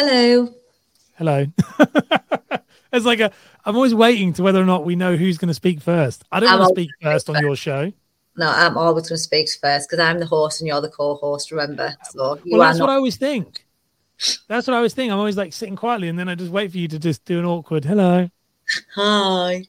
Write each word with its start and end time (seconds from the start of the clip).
Hello. 0.00 0.48
Hello. 1.16 1.44
it's 2.92 3.04
like 3.04 3.18
a. 3.18 3.32
I'm 3.64 3.74
always 3.74 3.96
waiting 3.96 4.32
to 4.34 4.44
whether 4.44 4.62
or 4.62 4.64
not 4.64 4.84
we 4.84 4.94
know 4.94 5.16
who's 5.16 5.38
going 5.38 5.48
to 5.48 5.54
speak 5.54 5.80
first. 5.80 6.22
I 6.30 6.38
don't 6.38 6.50
I'm 6.50 6.60
want 6.60 6.76
to 6.76 6.80
speak 6.82 6.90
first 7.02 7.28
on 7.28 7.34
first. 7.34 7.42
your 7.42 7.56
show. 7.56 7.92
No, 8.36 8.48
I'm 8.48 8.78
always 8.78 9.08
going 9.08 9.16
to 9.16 9.22
speak 9.22 9.48
first 9.60 9.90
because 9.90 9.98
I'm 9.98 10.20
the 10.20 10.26
host 10.26 10.60
and 10.60 10.68
you're 10.68 10.80
the 10.80 10.88
co-host. 10.88 11.50
Remember, 11.50 11.96
so 12.10 12.38
you 12.44 12.52
Well, 12.52 12.62
are 12.62 12.66
that's 12.68 12.78
what. 12.78 12.90
I 12.90 12.94
always 12.94 13.16
think. 13.16 13.66
That's 14.46 14.68
what 14.68 14.74
I 14.74 14.76
always 14.76 14.94
think. 14.94 15.10
I'm 15.10 15.18
always 15.18 15.36
like 15.36 15.52
sitting 15.52 15.74
quietly, 15.74 16.06
and 16.06 16.16
then 16.16 16.28
I 16.28 16.36
just 16.36 16.52
wait 16.52 16.70
for 16.70 16.78
you 16.78 16.86
to 16.86 16.98
just 17.00 17.24
do 17.24 17.40
an 17.40 17.44
awkward 17.44 17.84
hello, 17.84 18.30
Hi. 18.94 19.64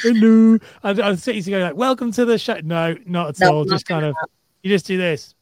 hello. 0.00 0.58
I'd, 0.82 1.00
I'd 1.00 1.18
sit 1.18 1.34
you 1.36 1.42
to 1.42 1.50
go 1.50 1.58
like, 1.58 1.76
"Welcome 1.76 2.12
to 2.12 2.24
the 2.24 2.38
show." 2.38 2.60
No, 2.64 2.96
not 3.04 3.28
at 3.28 3.40
No, 3.40 3.52
all. 3.56 3.64
not 3.66 3.74
Just 3.74 3.84
kind 3.84 4.06
of, 4.06 4.16
you 4.62 4.70
just 4.70 4.86
do 4.86 4.96
this. 4.96 5.34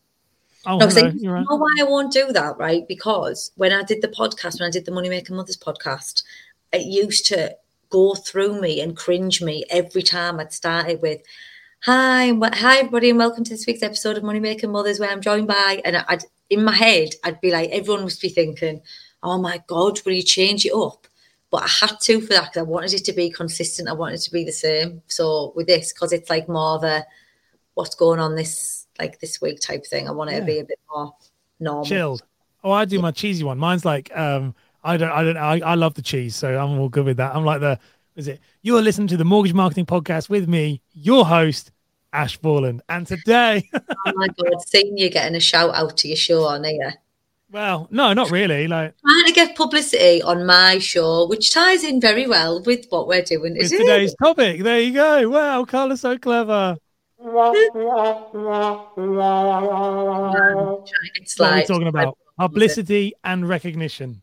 Oh, 0.66 0.78
No, 0.78 0.86
hello. 0.88 1.08
I- 1.08 1.12
You're 1.12 1.34
right. 1.34 1.46
know 1.48 1.56
why 1.56 1.68
I 1.78 1.84
won't 1.84 2.12
do 2.12 2.32
that, 2.32 2.56
right? 2.58 2.86
Because 2.88 3.52
when 3.56 3.72
I 3.72 3.82
did 3.82 4.02
the 4.02 4.09
podcast, 4.09 4.60
when 4.60 4.66
I 4.68 4.70
did 4.70 4.84
the 4.84 4.92
Moneymaker 4.92 5.30
Mothers 5.30 5.56
podcast, 5.56 6.22
it 6.72 6.86
used 6.86 7.27
to 7.27 7.56
go 7.91 8.14
through 8.14 8.60
me 8.60 8.80
and 8.80 8.96
cringe 8.96 9.41
me 9.41 9.64
every 9.70 10.02
time 10.02 10.41
I'd 10.41 10.52
started 10.52 11.00
with, 11.00 11.20
"Hi, 11.82 12.32
hi 12.55 12.78
everybody, 12.78 13.10
and 13.10 13.18
welcome 13.18 13.44
to 13.44 13.50
this 13.50 13.66
week's 13.66 13.82
episode 13.82 14.16
of 14.16 14.24
Moneymaker 14.24 14.68
Mothers, 14.68 14.98
where 14.98 15.10
I'm 15.10 15.20
joined 15.20 15.46
by," 15.46 15.80
and 15.84 15.96
I'd 15.96 16.24
in 16.50 16.64
my 16.64 16.72
head, 16.74 17.14
I'd 17.24 17.41
be 17.41 17.50
like, 17.50 17.70
everyone 17.70 18.02
must 18.05 18.20
be 18.20 18.28
thinking, 18.28 18.80
"Oh 19.22 19.38
my 19.38 19.62
god, 19.66 20.00
will 20.05 20.12
you 20.12 20.22
change 20.22 20.64
it 20.66 20.72
up?" 20.72 21.06
But 21.50 21.62
I 21.62 21.69
had 21.69 22.00
to 22.02 22.20
for 22.20 22.33
that 22.34 22.52
because 22.52 22.60
I 22.60 22.62
wanted 22.62 22.92
it 22.92 23.05
to 23.05 23.12
be 23.12 23.30
consistent. 23.30 23.88
I 23.88 23.92
wanted 23.92 24.16
it 24.16 24.22
to 24.22 24.33
be 24.33 24.44
the 24.44 24.52
same. 24.52 25.02
So 25.06 25.52
with 25.55 25.69
this, 25.69 25.92
because 25.92 26.12
it's 26.12 26.28
like 26.30 26.48
more 26.48 26.74
of 26.77 26.83
a 26.84 27.06
what's 27.74 27.94
going 27.94 28.19
on 28.20 28.34
this 28.34 28.75
like 28.98 29.18
this 29.20 29.41
week 29.41 29.60
type 29.60 29.84
thing. 29.86 30.09
I 30.09 30.12
want 30.12 30.30
it 30.30 30.34
Yeah. 30.34 30.41
to 30.41 30.46
be 30.46 30.59
a 30.60 30.64
bit 30.64 30.78
more 30.92 31.14
normal. 31.60 31.84
chilled. 31.84 32.23
Oh, 32.64 32.70
I 32.73 32.84
do 32.84 32.98
my 33.00 33.10
cheesy 33.12 33.45
one. 33.45 33.59
Mine's 33.59 33.84
like, 33.84 34.10
um, 34.16 34.55
I 34.82 34.96
don't, 34.96 35.10
I 35.10 35.22
don't, 35.22 35.36
I, 35.36 35.60
I 35.60 35.74
love 35.74 35.95
the 35.95 36.02
cheese, 36.02 36.34
so 36.36 36.56
I'm 36.58 36.78
all 36.78 36.89
good 36.89 37.05
with 37.05 37.17
that. 37.19 37.34
I'm 37.34 37.44
like 37.44 37.61
the, 37.61 37.78
is 38.17 38.28
it? 38.28 38.41
You 38.62 38.77
are 38.78 38.83
listening 38.83 39.08
to 39.08 39.17
the 39.17 39.24
Mortgage 39.24 39.52
Marketing 39.55 39.86
Podcast 39.86 40.28
with 40.28 40.48
me, 40.48 40.80
your 40.94 41.24
host, 41.27 41.70
Ash 42.12 42.36
Borland, 42.39 42.83
and 42.89 43.06
today, 43.06 43.69
Oh 43.74 44.12
my 44.14 44.28
god, 44.28 44.55
seeing 44.67 44.97
you 44.97 45.11
getting 45.11 45.36
a 45.36 45.41
shout 45.41 45.74
out 45.74 45.97
to 45.98 46.08
your 46.08 46.17
show 46.17 46.44
on 46.44 46.64
here. 46.64 46.94
well, 47.52 47.89
no, 47.91 48.12
not 48.14 48.30
really. 48.30 48.67
Like 48.69 48.94
Trying 49.00 49.27
to 49.27 49.33
get 49.33 49.55
publicity 49.56 50.22
on 50.22 50.47
my 50.47 50.78
show, 50.78 51.27
which 51.27 51.52
ties 51.52 51.84
in 51.84 52.00
very 52.00 52.27
well 52.27 52.62
with 52.62 52.86
what 52.89 53.06
we're 53.06 53.22
doing. 53.22 53.52
with 53.52 53.62
Is 53.62 53.70
today's 53.70 54.14
topic. 54.22 54.62
There 54.62 54.80
you 54.80 54.92
go. 54.94 55.28
Wow, 55.28 55.64
Karla's 55.64 56.00
so 56.00 56.17
clever. 56.19 56.77
It's 57.19 57.28
What 61.39 61.53
are 61.53 61.56
we 61.56 61.64
talking 61.64 61.86
about? 61.89 62.19
Publicity 62.39 63.14
and 63.25 63.48
recognition. 63.48 64.23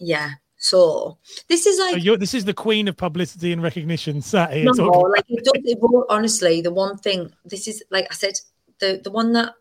Yeah. 0.00 0.30
So 0.56 1.18
this 1.48 1.66
is 1.66 1.76
So 1.78 1.84
like 1.84 2.04
you're, 2.04 2.16
this 2.16 2.34
is 2.34 2.44
the 2.44 2.54
queen 2.54 2.88
of 2.88 2.96
publicity 2.96 3.52
and 3.52 3.62
recognition 3.62 4.22
sat 4.22 4.52
here 4.52 4.64
no, 4.64 4.72
talking. 4.72 5.10
like 5.10 5.24
it 5.28 5.44
does, 5.44 5.62
it 5.64 5.78
will- 5.80 6.06
honestly, 6.08 6.60
the 6.60 6.72
one 6.72 6.96
thing 6.98 7.32
this 7.44 7.66
is 7.66 7.82
like 7.90 8.06
I 8.10 8.14
said, 8.14 8.34
the 8.78 9.00
the 9.02 9.10
one 9.10 9.32
that 9.32 9.54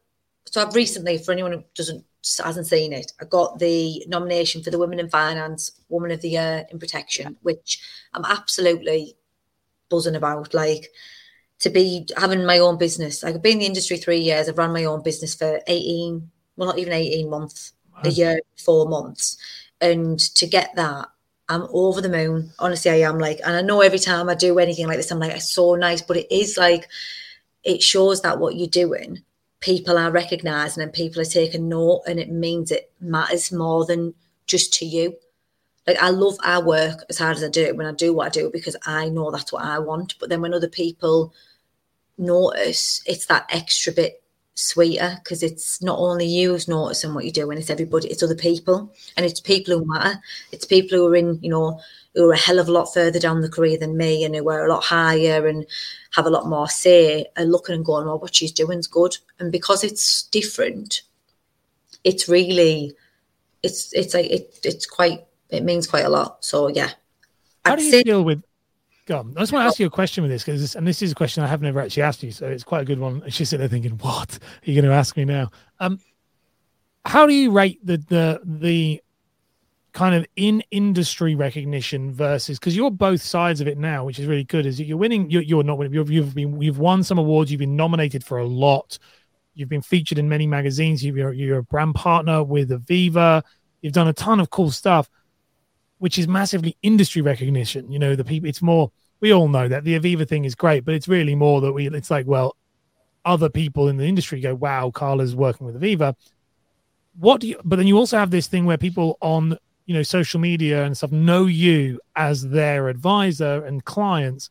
so 0.46 0.62
I've 0.62 0.76
recently, 0.76 1.18
for 1.18 1.32
anyone 1.32 1.52
who 1.54 1.64
doesn't 1.76 2.04
hasn't 2.44 2.68
seen 2.68 2.94
it, 2.94 3.14
I 3.20 3.26
got 3.26 3.58
the 3.60 4.04
nomination 4.08 4.62
for 4.64 4.70
the 4.70 4.78
Women 4.78 5.00
in 5.00 5.10
Finance 5.10 5.72
Woman 5.90 6.12
of 6.12 6.22
the 6.22 6.30
Year 6.30 6.66
in 6.70 6.78
Protection, 6.80 7.36
which 7.42 7.80
I'm 8.14 8.26
absolutely 8.26 9.16
buzzing 9.90 10.16
about. 10.16 10.54
Like 10.54 10.88
to 11.62 11.70
be 11.70 12.08
having 12.18 12.46
my 12.46 12.60
own 12.60 12.78
business. 12.78 13.24
Like, 13.24 13.36
I've 13.36 13.42
been 13.42 13.54
in 13.54 13.60
the 13.60 13.66
industry 13.68 13.98
three 13.98 14.20
years. 14.20 14.50
I've 14.50 14.58
run 14.58 14.74
my 14.74 14.84
own 14.86 15.04
business 15.04 15.36
for 15.36 15.62
18, 15.68 16.30
well, 16.58 16.68
not 16.68 16.80
even 16.80 16.94
18 16.94 17.30
months, 17.30 17.74
a 18.04 18.10
year, 18.10 18.40
four 18.58 18.90
months. 18.90 19.38
And 19.80 20.20
to 20.20 20.48
get 20.48 20.76
that, 20.76 21.08
I'm 21.50 21.68
over 21.72 22.02
the 22.02 22.10
moon. 22.10 22.52
Honestly, 22.58 22.90
I 22.90 23.08
am 23.08 23.20
like, 23.20 23.40
and 23.46 23.56
I 23.56 23.62
know 23.62 23.82
every 23.82 24.00
time 24.00 24.28
I 24.28 24.36
do 24.36 24.58
anything 24.58 24.88
like 24.88 24.98
this, 24.98 25.12
I'm 25.12 25.20
like, 25.20 25.36
it's 25.36 25.54
so 25.54 25.76
nice, 25.76 26.02
but 26.02 26.18
it 26.18 26.32
is 26.32 26.58
like, 26.58 26.88
it 27.64 27.84
shows 27.84 28.22
that 28.24 28.40
what 28.40 28.56
you're 28.56 28.68
doing, 28.68 29.22
people 29.60 30.00
are 30.00 30.12
recognizing 30.12 30.82
and 30.82 30.92
people 30.92 31.22
are 31.22 31.26
taking 31.26 31.70
note, 31.70 32.02
and 32.08 32.20
it 32.20 32.32
means 32.32 32.72
it 32.72 32.92
matters 33.00 33.52
more 33.52 33.86
than 33.86 34.16
just 34.48 34.74
to 34.76 34.86
you. 34.86 35.16
Like, 35.86 36.02
I 36.02 36.10
love 36.10 36.38
our 36.44 36.64
work 36.64 37.04
as 37.10 37.20
hard 37.20 37.38
as 37.38 37.44
I 37.44 37.50
do 37.50 37.64
it 37.64 37.78
when 37.78 37.86
I 37.86 37.92
do 37.92 38.14
what 38.14 38.28
I 38.28 38.30
do 38.30 38.50
because 38.52 38.76
I 38.86 39.10
know 39.10 39.30
that's 39.30 39.52
what 39.52 39.64
I 39.64 39.78
want. 39.78 40.16
But 40.20 40.30
then 40.30 40.42
when 40.42 40.54
other 40.54 40.70
people 40.70 41.34
notice, 42.18 43.02
it's 43.06 43.26
that 43.28 43.46
extra 43.50 43.94
bit 43.94 44.22
sweeter 44.54 45.16
because 45.24 45.42
it's 45.42 45.82
not 45.82 45.98
only 45.98 46.26
you 46.26 46.52
who's 46.52 46.68
noticing 46.68 47.14
what 47.14 47.24
you're 47.24 47.32
doing, 47.32 47.58
it's 47.58 47.70
everybody, 47.70 48.10
it's 48.10 48.22
other 48.24 48.36
people, 48.36 48.94
and 49.18 49.26
it's 49.26 49.40
people 49.40 49.78
who 49.78 49.86
matter. 49.86 50.20
It's 50.52 50.66
people 50.66 50.98
who 50.98 51.08
are 51.08 51.16
in, 51.16 51.40
you 51.42 51.50
know, 51.50 51.80
who 52.14 52.30
are 52.30 52.34
a 52.34 52.38
hell 52.38 52.60
of 52.60 52.68
a 52.68 52.72
lot 52.72 52.94
further 52.94 53.20
down 53.20 53.42
the 53.42 53.50
career 53.50 53.78
than 53.78 53.96
me 53.98 54.24
and 54.26 54.36
who 54.36 54.50
are 54.50 54.66
a 54.66 54.70
lot 54.70 54.84
higher 54.84 55.48
and 55.48 55.66
have 56.12 56.26
a 56.26 56.30
lot 56.30 56.48
more 56.48 56.68
say 56.68 57.26
are 57.38 57.46
looking 57.46 57.76
and 57.76 57.86
going, 57.86 58.06
well, 58.06 58.20
what 58.20 58.36
she's 58.36 58.52
doing 58.52 58.80
is 58.80 58.88
good. 58.88 59.18
And 59.40 59.52
because 59.52 59.84
it's 59.84 60.24
different, 60.24 61.02
it's 62.04 62.28
really, 62.28 62.94
it's 63.64 63.94
it's 63.94 64.14
like 64.14 64.30
it 64.30 64.60
it's 64.64 64.86
quite 64.86 65.24
it 65.50 65.64
means 65.64 65.88
quite 65.88 66.06
a 66.06 66.10
lot. 66.10 66.44
So 66.44 66.68
yeah. 66.68 66.92
How 67.64 67.74
I'd 67.74 67.80
do 67.80 67.86
you 67.86 67.92
say- 67.92 68.04
feel 68.04 68.24
with? 68.24 68.44
I 69.20 69.24
just 69.40 69.52
want 69.52 69.64
to 69.64 69.68
ask 69.68 69.80
you 69.80 69.86
a 69.86 69.90
question 69.90 70.24
with 70.24 70.32
this 70.32 70.44
because, 70.44 70.76
and 70.76 70.88
this 70.88 71.02
is 71.02 71.12
a 71.12 71.16
question 71.16 71.44
I 71.44 71.48
have 71.48 71.62
never 71.62 71.80
actually 71.80 72.04
asked 72.04 72.24
you, 72.24 72.32
so 72.32 72.48
it's 72.48 72.64
quite 72.64 72.82
a 72.82 72.86
good 72.86 73.00
one. 73.00 73.24
She's 73.30 73.50
sitting 73.50 73.62
there 73.62 73.70
thinking, 73.70 73.98
"What 74.00 74.38
are 74.38 74.70
you 74.70 74.76
going 74.80 74.90
to 74.90 74.96
ask 74.96 75.16
me 75.18 75.26
now?" 75.26 75.50
Um, 75.80 76.00
how 77.06 77.26
do 77.26 77.34
you 77.34 77.52
rate 77.52 77.80
the 77.86 77.98
the 77.98 78.42
the 78.44 79.02
kind 79.94 80.16
of 80.16 80.26
in 80.38 80.64
industry 80.72 81.36
recognition 81.36 82.14
versus 82.14 82.58
because 82.58 82.76
you're 82.76 82.92
both 82.92 83.22
sides 83.22 83.60
of 83.62 83.68
it 83.68 83.78
now, 83.78 84.06
which 84.06 84.20
is 84.20 84.26
really 84.26 84.46
good. 84.46 84.66
Is 84.66 84.80
you're 84.80 84.98
winning? 84.98 85.30
You're, 85.30 85.42
you're 85.42 85.64
not 85.64 85.78
winning. 85.78 85.94
You've, 85.94 86.12
you've 86.12 86.36
been 86.36 86.62
you've 86.62 86.80
won 86.80 87.04
some 87.04 87.18
awards. 87.18 87.52
You've 87.52 87.60
been 87.60 87.76
nominated 87.76 88.24
for 88.24 88.38
a 88.38 88.46
lot. 88.46 88.98
You've 89.54 89.70
been 89.70 89.82
featured 89.82 90.18
in 90.18 90.30
many 90.30 90.48
magazines. 90.48 91.04
You're 91.04 91.34
you're 91.34 91.60
a 91.60 91.64
brand 91.64 91.96
partner 91.96 92.44
with 92.44 92.70
Aviva. 92.70 93.44
You've 93.82 93.94
done 93.94 94.08
a 94.08 94.14
ton 94.14 94.40
of 94.40 94.50
cool 94.50 94.72
stuff 94.72 95.10
which 96.02 96.18
is 96.18 96.28
massively 96.28 96.76
industry 96.82 97.22
recognition. 97.22 97.92
You 97.92 98.00
know, 98.00 98.16
the 98.16 98.24
people, 98.24 98.50
it's 98.50 98.64
more, 98.64 98.92
we 99.22 99.32
all 99.32 99.48
know 99.48 99.68
that 99.68 99.84
the 99.84 99.98
Aviva 99.98 100.28
thing 100.28 100.46
is 100.46 100.56
great, 100.56 100.84
but 100.84 100.96
it's 100.96 101.08
really 101.08 101.36
more 101.36 101.62
that 101.62 101.72
we, 101.72 101.88
it's 101.88 102.12
like, 102.12 102.26
well, 102.28 102.56
other 103.24 103.50
people 103.50 103.88
in 103.88 103.98
the 103.98 104.06
industry 104.06 104.42
go, 104.42 104.56
wow, 104.56 104.90
Karla's 104.90 105.36
working 105.36 105.68
with 105.68 105.80
Aviva. 105.80 106.16
What 107.20 107.40
do 107.42 107.48
you, 107.48 107.60
but 107.64 107.76
then 107.76 107.88
you 107.88 107.98
also 107.98 108.18
have 108.18 108.32
this 108.32 108.48
thing 108.48 108.66
where 108.66 108.78
people 108.78 109.18
on, 109.22 109.58
you 109.86 109.94
know, 109.94 110.04
social 110.04 110.40
media 110.40 110.84
and 110.86 110.98
stuff 110.98 111.12
know 111.12 111.46
you 111.46 112.00
as 112.16 112.50
their 112.50 112.90
advisor 112.90 113.64
and 113.64 113.86
clients. 113.86 114.50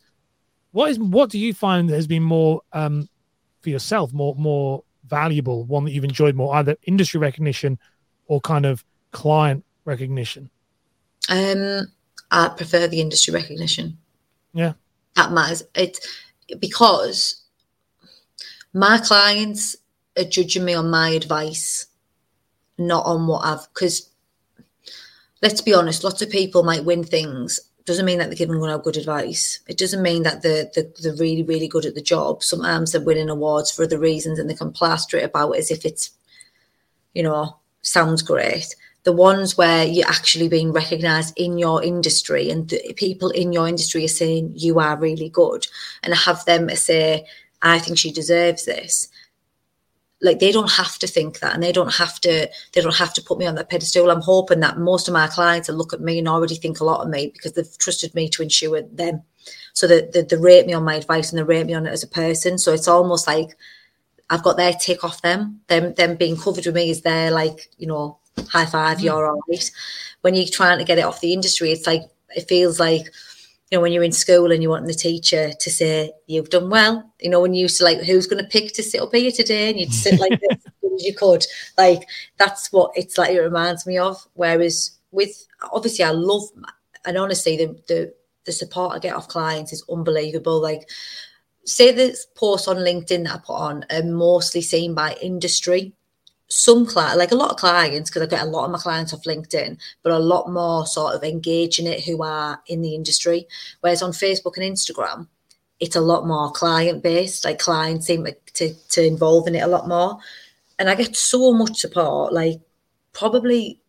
What 0.71 0.91
is, 0.91 0.99
what 1.01 1.31
do 1.31 1.39
you 1.39 1.53
find 1.53 1.91
has 1.91 2.07
been 2.07 2.23
more, 2.23 2.63
um, 2.73 3.09
for 3.61 3.71
yourself, 3.71 4.13
more, 4.13 4.37
more 4.37 4.85
valuable, 5.09 5.65
one 5.65 5.85
that 5.85 5.91
you've 5.91 6.05
enjoyed 6.05 6.37
more, 6.37 6.55
either 6.55 6.77
industry 6.85 7.19
recognition 7.19 7.79
or 8.27 8.41
kind 8.41 8.65
of 8.65 8.85
client 9.11 9.65
recognition? 9.85 10.49
Um, 11.29 11.89
I 12.31 12.49
prefer 12.49 12.87
the 12.87 13.01
industry 13.01 13.35
recognition. 13.35 13.99
Yeah. 14.53 14.73
That 15.17 15.33
matters. 15.33 15.63
It's 15.75 16.01
because 16.59 17.43
my 18.73 18.99
clients 18.99 19.77
are 20.19 20.25
judging 20.25 20.65
me 20.65 20.75
on 20.75 20.91
my 20.91 21.11
advice, 21.11 21.87
not 22.79 23.07
on 23.07 23.27
what 23.27 23.45
I've. 23.45 23.67
Because 23.73 24.11
let's 25.43 25.61
be 25.61 25.75
honest, 25.75 26.05
lots 26.05 26.23
of 26.23 26.31
people 26.31 26.63
might 26.63 26.85
win 26.85 27.05
things. 27.05 27.61
Doesn't 27.87 28.05
mean 28.05 28.19
that 28.19 28.27
they're 28.27 28.37
giving 28.37 28.61
no 28.61 28.79
good 28.79 28.97
advice. 28.97 29.61
It 29.67 29.79
doesn't 29.79 30.03
mean 30.03 30.23
that 30.23 30.43
they're, 30.43 30.71
they're, 30.75 30.91
they're 31.03 31.15
really, 31.15 31.43
really 31.43 31.67
good 31.67 31.87
at 31.87 31.95
the 31.95 32.03
job. 32.03 32.43
Sometimes 32.43 32.93
they're 32.93 33.01
winning 33.01 33.31
awards 33.31 33.71
for 33.71 33.85
other 33.85 33.99
reasons 33.99 34.39
and 34.39 34.49
they 34.49 34.55
can 34.55 34.71
plaster 34.71 35.17
it 35.17 35.25
about 35.25 35.53
as 35.53 35.71
if 35.71 35.85
it's, 35.85 36.11
you 37.15 37.23
know, 37.23 37.57
sounds 37.83 38.23
great 38.23 38.77
the 39.03 39.13
ones 39.13 39.57
where 39.57 39.85
you're 39.85 40.09
actually 40.09 40.49
being 40.49 40.73
recognized 40.73 41.39
in 41.39 41.57
your 41.57 41.83
industry 41.83 42.51
and 42.51 42.69
the 42.69 42.93
people 42.97 43.31
in 43.31 43.53
your 43.53 43.67
industry 43.67 44.05
are 44.05 44.09
saying 44.09 44.53
you 44.55 44.79
are 44.79 44.99
really 44.99 45.31
good. 45.31 45.67
And 46.03 46.15
have 46.15 46.45
them 46.45 46.69
say 46.71 47.27
i 47.63 47.79
think 47.79 47.99
she 47.99 48.13
deserves 48.13 48.65
this. 48.65 49.09
Like 50.23 50.39
they 50.39 50.53
don't 50.53 50.71
have 50.73 50.99
to 50.99 51.07
think 51.07 51.41
that 51.41 51.55
and 51.55 51.63
they 51.63 51.73
don't 51.73 51.95
have 51.95 52.21
to 52.21 52.51
they 52.75 52.81
don't 52.83 52.97
have 52.97 53.15
to 53.15 53.23
put 53.23 53.39
me 53.39 53.47
on 53.47 53.55
that 53.55 53.71
pedestal. 53.71 54.11
I'm 54.11 54.21
hoping 54.21 54.61
that 54.61 54.79
most 54.79 55.09
of 55.09 55.15
my 55.15 55.29
clients 55.29 55.69
will 55.69 55.77
look 55.77 55.95
at 55.95 56.03
me 56.03 56.19
and 56.19 56.29
already 56.29 56.57
think 56.57 56.81
a 56.81 56.85
lot 56.85 57.01
of 57.01 57.09
me 57.09 57.31
because 57.33 57.53
they've 57.53 57.79
trusted 57.79 58.15
me 58.15 58.29
to 58.31 58.43
insure 58.43 58.83
them. 58.83 59.23
So 59.73 59.87
that 59.87 60.13
they, 60.13 60.23
they 60.23 60.37
rate 60.37 60.67
me 60.67 60.75
on 60.75 60.85
my 60.85 60.97
advice 60.97 61.31
and 61.31 61.39
they 61.39 61.43
rate 61.43 61.67
me 61.67 61.73
on 61.73 61.87
it 61.87 61.93
as 61.93 62.03
a 62.03 62.09
person. 62.09 62.59
So 62.59 62.75
it's 62.75 62.89
almost 62.89 63.27
like 63.27 63.57
i've 64.29 64.43
got 64.43 64.59
their 64.59 64.75
tick 64.75 65.05
off 65.05 65.23
them. 65.23 65.63
Them 65.69 65.95
them 65.95 66.17
being 66.17 66.37
covered 66.37 66.67
with 66.67 66.75
me 66.75 66.91
is 66.91 67.01
their 67.01 67.31
like 67.31 67.71
you 67.79 67.87
know 67.87 68.20
high 68.49 68.67
five, 68.67 68.99
mm. 68.99 69.05
you're 69.05 69.27
all 69.27 69.41
right. 69.49 69.71
When 70.23 70.35
you're 70.35 70.47
trying 70.47 70.79
to 70.79 70.85
get 70.85 70.99
it 70.99 71.05
off 71.05 71.21
the 71.21 71.33
industry, 71.33 71.73
it's 71.73 71.87
like 71.87 72.03
it 72.37 72.49
feels 72.49 72.79
like 72.79 73.07
you 73.71 73.79
know 73.79 73.81
when 73.81 73.93
you're 73.93 74.05
in 74.05 74.13
school 74.13 74.53
and 74.53 74.63
you 74.63 74.69
want 74.69 74.87
the 74.87 74.95
teacher 74.95 75.53
to 75.59 75.71
say 75.71 76.13
you've 76.27 76.51
done 76.51 76.71
well. 76.71 77.13
You 77.21 77.31
know 77.31 77.41
when 77.41 77.55
you 77.55 77.63
used 77.63 77.79
to 77.79 77.85
like 77.85 78.01
who's 78.01 78.27
going 78.27 78.43
to 78.43 78.51
pick 78.51 78.73
to 78.75 78.83
sit 78.83 79.01
up 79.01 79.15
here 79.15 79.31
today, 79.31 79.71
and 79.71 79.79
you'd 79.79 79.93
sit 79.93 80.21
like 80.21 80.39
this, 80.41 80.59
as 80.95 81.05
you 81.05 81.15
could. 81.15 81.47
Like 81.79 82.09
that's 82.37 82.73
what 82.73 82.93
it's 82.95 83.17
like. 83.19 83.31
It 83.31 83.41
reminds 83.41 83.87
me 83.87 83.99
of. 83.99 84.17
Whereas 84.35 84.99
with 85.11 85.47
obviously, 85.73 86.05
I 86.05 86.11
love 86.11 86.43
and 87.05 87.17
honestly, 87.17 87.57
the 87.57 87.67
the 87.89 88.15
the 88.47 88.53
support 88.53 88.95
I 88.95 88.99
get 88.99 89.15
off 89.15 89.29
clients 89.29 89.73
is 89.73 89.85
unbelievable. 89.91 90.61
Like 90.61 90.89
say 91.65 91.93
this 91.93 92.27
post 92.35 92.69
on 92.69 92.77
LinkedIn 92.77 93.25
that 93.25 93.35
I 93.35 93.39
put 93.39 93.55
on 93.55 93.85
are 93.91 94.03
mostly 94.03 94.63
seen 94.63 94.95
by 94.95 95.17
industry 95.21 95.93
some 96.51 96.85
clients, 96.85 97.17
like 97.17 97.31
a 97.31 97.37
lot 97.37 97.51
of 97.51 97.57
clients, 97.57 98.11
because 98.11 98.23
I 98.23 98.27
get 98.27 98.43
a 98.43 98.51
lot 98.51 98.65
of 98.65 98.73
my 98.73 98.79
clients 98.79 99.15
off 99.15 99.25
LinkedIn, 99.25 99.79
but 100.03 100.13
a 100.13 100.19
lot 100.19 100.51
more 100.51 100.85
sort 100.85 101.15
of 101.15 101.23
engaging 101.23 101.87
it 101.87 102.05
who 102.05 102.23
are 102.23 102.61
in 102.67 102.83
the 102.83 102.95
industry. 102.95 103.47
Whereas 103.81 104.03
on 104.03 104.11
Facebook 104.11 104.57
and 104.57 104.77
Instagram, 104.77 105.29
it's 105.79 105.97
a 105.97 106.01
lot 106.01 106.27
more 106.27 106.51
client 106.51 107.03
based. 107.03 107.45
Like 107.45 107.59
clients 107.59 108.07
seem 108.07 108.27
to, 108.55 108.75
to 108.75 109.07
involve 109.07 109.47
in 109.47 109.55
it 109.55 109.63
a 109.63 109.69
lot 109.69 109.89
more. 109.89 110.19
And 110.79 110.91
I 110.91 110.97
get 110.97 111.17
so 111.17 111.53
much 111.53 111.79
support, 111.79 112.33
like 112.33 112.61
probably 113.13 113.81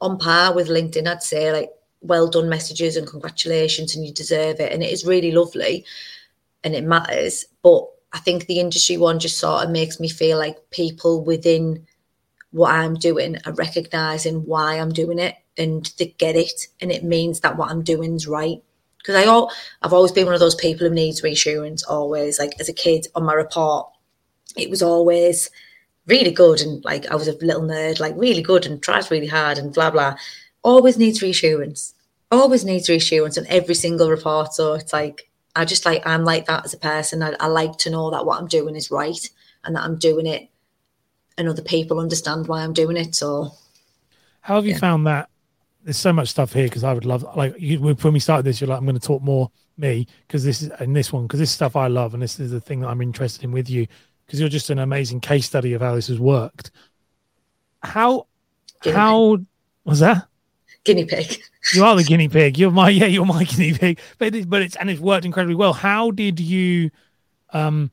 on 0.00 0.18
par 0.18 0.54
with 0.54 0.68
LinkedIn, 0.68 1.08
I'd 1.08 1.22
say, 1.22 1.52
like 1.52 1.70
well 2.02 2.28
done 2.28 2.48
messages 2.48 2.96
and 2.96 3.06
congratulations 3.06 3.94
and 3.94 4.06
you 4.06 4.12
deserve 4.12 4.60
it. 4.60 4.72
And 4.72 4.82
it 4.82 4.92
is 4.92 5.06
really 5.06 5.32
lovely 5.32 5.84
and 6.64 6.74
it 6.74 6.84
matters. 6.84 7.46
But 7.62 7.86
I 8.12 8.18
think 8.18 8.46
the 8.46 8.60
industry 8.60 8.96
one 8.96 9.20
just 9.20 9.38
sort 9.38 9.64
of 9.64 9.70
makes 9.70 10.00
me 10.00 10.08
feel 10.08 10.38
like 10.38 10.58
people 10.70 11.24
within 11.24 11.86
what 12.52 12.72
I'm 12.72 12.94
doing 12.94 13.36
and 13.44 13.58
recognizing 13.58 14.46
why 14.46 14.74
I'm 14.74 14.92
doing 14.92 15.18
it 15.18 15.36
and 15.56 15.90
they 15.98 16.06
get 16.18 16.36
it. 16.36 16.66
And 16.80 16.90
it 16.90 17.04
means 17.04 17.40
that 17.40 17.56
what 17.56 17.70
I'm 17.70 17.82
doing 17.82 18.14
is 18.14 18.26
right. 18.26 18.62
Because 18.98 19.14
I 19.14 19.24
all, 19.24 19.50
I've 19.82 19.92
always 19.92 20.12
been 20.12 20.26
one 20.26 20.34
of 20.34 20.40
those 20.40 20.54
people 20.54 20.86
who 20.86 20.94
needs 20.94 21.22
reassurance, 21.22 21.82
always. 21.84 22.38
Like 22.38 22.60
as 22.60 22.68
a 22.68 22.74
kid 22.74 23.06
on 23.14 23.24
my 23.24 23.32
report, 23.32 23.88
it 24.56 24.68
was 24.68 24.82
always 24.82 25.50
really 26.06 26.32
good. 26.32 26.60
And 26.60 26.84
like 26.84 27.06
I 27.10 27.14
was 27.14 27.28
a 27.28 27.32
little 27.44 27.62
nerd, 27.62 28.00
like 28.00 28.14
really 28.16 28.42
good 28.42 28.66
and 28.66 28.82
tries 28.82 29.10
really 29.10 29.28
hard 29.28 29.58
and 29.58 29.72
blah, 29.72 29.90
blah. 29.90 30.16
Always 30.62 30.98
needs 30.98 31.22
reassurance. 31.22 31.94
Always 32.30 32.64
needs 32.64 32.88
reassurance 32.88 33.38
on 33.38 33.46
every 33.48 33.74
single 33.74 34.10
report. 34.10 34.52
So 34.52 34.74
it's 34.74 34.92
like, 34.92 35.30
I 35.56 35.64
just 35.64 35.86
like, 35.86 36.06
I'm 36.06 36.24
like 36.24 36.46
that 36.46 36.64
as 36.64 36.74
a 36.74 36.78
person. 36.78 37.22
I, 37.22 37.34
I 37.40 37.46
like 37.46 37.78
to 37.78 37.90
know 37.90 38.10
that 38.10 38.26
what 38.26 38.38
I'm 38.38 38.48
doing 38.48 38.76
is 38.76 38.90
right 38.90 39.28
and 39.64 39.74
that 39.76 39.82
I'm 39.82 39.98
doing 39.98 40.26
it 40.26 40.49
and 41.38 41.48
other 41.48 41.62
people 41.62 42.00
understand 42.00 42.48
why 42.48 42.62
I'm 42.62 42.72
doing 42.72 42.96
it. 42.96 43.14
So, 43.14 43.52
how 44.40 44.56
have 44.56 44.66
you 44.66 44.72
yeah. 44.72 44.78
found 44.78 45.06
that? 45.06 45.28
There's 45.82 45.96
so 45.96 46.12
much 46.12 46.28
stuff 46.28 46.52
here 46.52 46.64
because 46.64 46.84
I 46.84 46.92
would 46.92 47.06
love, 47.06 47.24
like, 47.36 47.54
you, 47.58 47.80
when 47.80 48.12
we 48.12 48.20
started 48.20 48.44
this, 48.44 48.60
you're 48.60 48.68
like, 48.68 48.78
I'm 48.78 48.84
going 48.84 48.98
to 48.98 49.06
talk 49.06 49.22
more 49.22 49.50
me 49.78 50.06
because 50.26 50.44
this 50.44 50.60
is 50.60 50.70
in 50.80 50.92
this 50.92 51.12
one 51.12 51.22
because 51.22 51.40
this 51.40 51.50
stuff 51.50 51.74
I 51.74 51.86
love 51.86 52.12
and 52.12 52.22
this 52.22 52.38
is 52.38 52.50
the 52.50 52.60
thing 52.60 52.80
that 52.80 52.88
I'm 52.88 53.00
interested 53.00 53.44
in 53.44 53.50
with 53.50 53.70
you 53.70 53.86
because 54.26 54.38
you're 54.38 54.48
just 54.48 54.70
an 54.70 54.78
amazing 54.78 55.20
case 55.20 55.46
study 55.46 55.72
of 55.72 55.80
how 55.80 55.94
this 55.94 56.08
has 56.08 56.20
worked. 56.20 56.70
How, 57.82 58.26
guinea 58.82 58.96
how 58.96 59.36
pig. 59.36 59.46
was 59.84 60.00
that? 60.00 60.28
Guinea 60.84 61.04
pig. 61.04 61.42
You 61.74 61.84
are 61.84 61.94
the 61.94 62.04
guinea 62.04 62.28
pig. 62.28 62.58
You're 62.58 62.70
my 62.70 62.88
yeah. 62.88 63.04
You're 63.04 63.26
my 63.26 63.44
guinea 63.44 63.74
pig. 63.74 64.00
But 64.16 64.34
it, 64.34 64.48
but 64.48 64.62
it's 64.62 64.76
and 64.76 64.88
it's 64.88 64.98
worked 64.98 65.26
incredibly 65.26 65.54
well. 65.54 65.74
How 65.74 66.10
did 66.10 66.40
you, 66.40 66.90
um, 67.52 67.90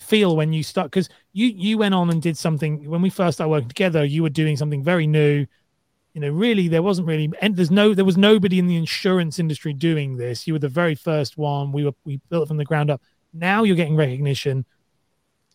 feel 0.00 0.34
when 0.34 0.52
you 0.52 0.62
start 0.62 0.90
because 0.90 1.08
you 1.32 1.46
you 1.46 1.78
went 1.78 1.94
on 1.94 2.10
and 2.10 2.22
did 2.22 2.36
something 2.36 2.88
when 2.88 3.02
we 3.02 3.10
first 3.10 3.36
started 3.36 3.50
working 3.50 3.68
together 3.68 4.04
you 4.04 4.22
were 4.22 4.30
doing 4.30 4.56
something 4.56 4.82
very 4.82 5.06
new. 5.06 5.46
You 6.14 6.20
know 6.20 6.30
really 6.30 6.66
there 6.66 6.82
wasn't 6.82 7.06
really 7.06 7.30
and 7.40 7.54
there's 7.54 7.70
no 7.70 7.94
there 7.94 8.04
was 8.04 8.16
nobody 8.16 8.58
in 8.58 8.66
the 8.66 8.76
insurance 8.76 9.38
industry 9.38 9.72
doing 9.72 10.16
this. 10.16 10.46
You 10.46 10.54
were 10.54 10.58
the 10.58 10.68
very 10.68 10.94
first 10.94 11.36
one. 11.36 11.70
We 11.70 11.84
were 11.84 11.92
we 12.04 12.20
built 12.30 12.44
it 12.44 12.48
from 12.48 12.56
the 12.56 12.64
ground 12.64 12.90
up. 12.90 13.02
Now 13.32 13.62
you're 13.62 13.76
getting 13.76 13.94
recognition 13.94 14.64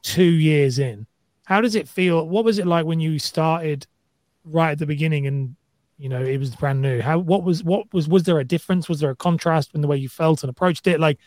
two 0.02 0.24
years 0.24 0.80
in. 0.80 1.08
How 1.46 1.60
does 1.60 1.76
it 1.76 1.90
feel? 1.90 2.28
What 2.28 2.46
was 2.46 2.60
it 2.60 2.68
like 2.68 2.86
when 2.86 3.00
you 3.00 3.20
started 3.20 3.86
right 4.46 4.72
at 4.72 4.80
the 4.80 4.86
beginning 4.86 5.28
and 5.28 5.56
you 5.98 6.08
know 6.08 6.22
it 6.22 6.38
was 6.38 6.56
brand 6.56 6.82
new? 6.82 7.02
How 7.02 7.18
what 7.18 7.44
was 7.44 7.64
what 7.64 7.92
was 7.94 8.08
was 8.08 8.24
there 8.24 8.40
a 8.40 8.46
difference? 8.46 8.88
Was 8.88 9.00
there 9.00 9.10
a 9.10 9.16
contrast 9.16 9.72
in 9.74 9.82
the 9.82 9.88
way 9.88 9.98
you 9.98 10.08
felt 10.08 10.44
and 10.44 10.50
approached 10.50 10.88
it? 10.88 11.00
Like 11.00 11.20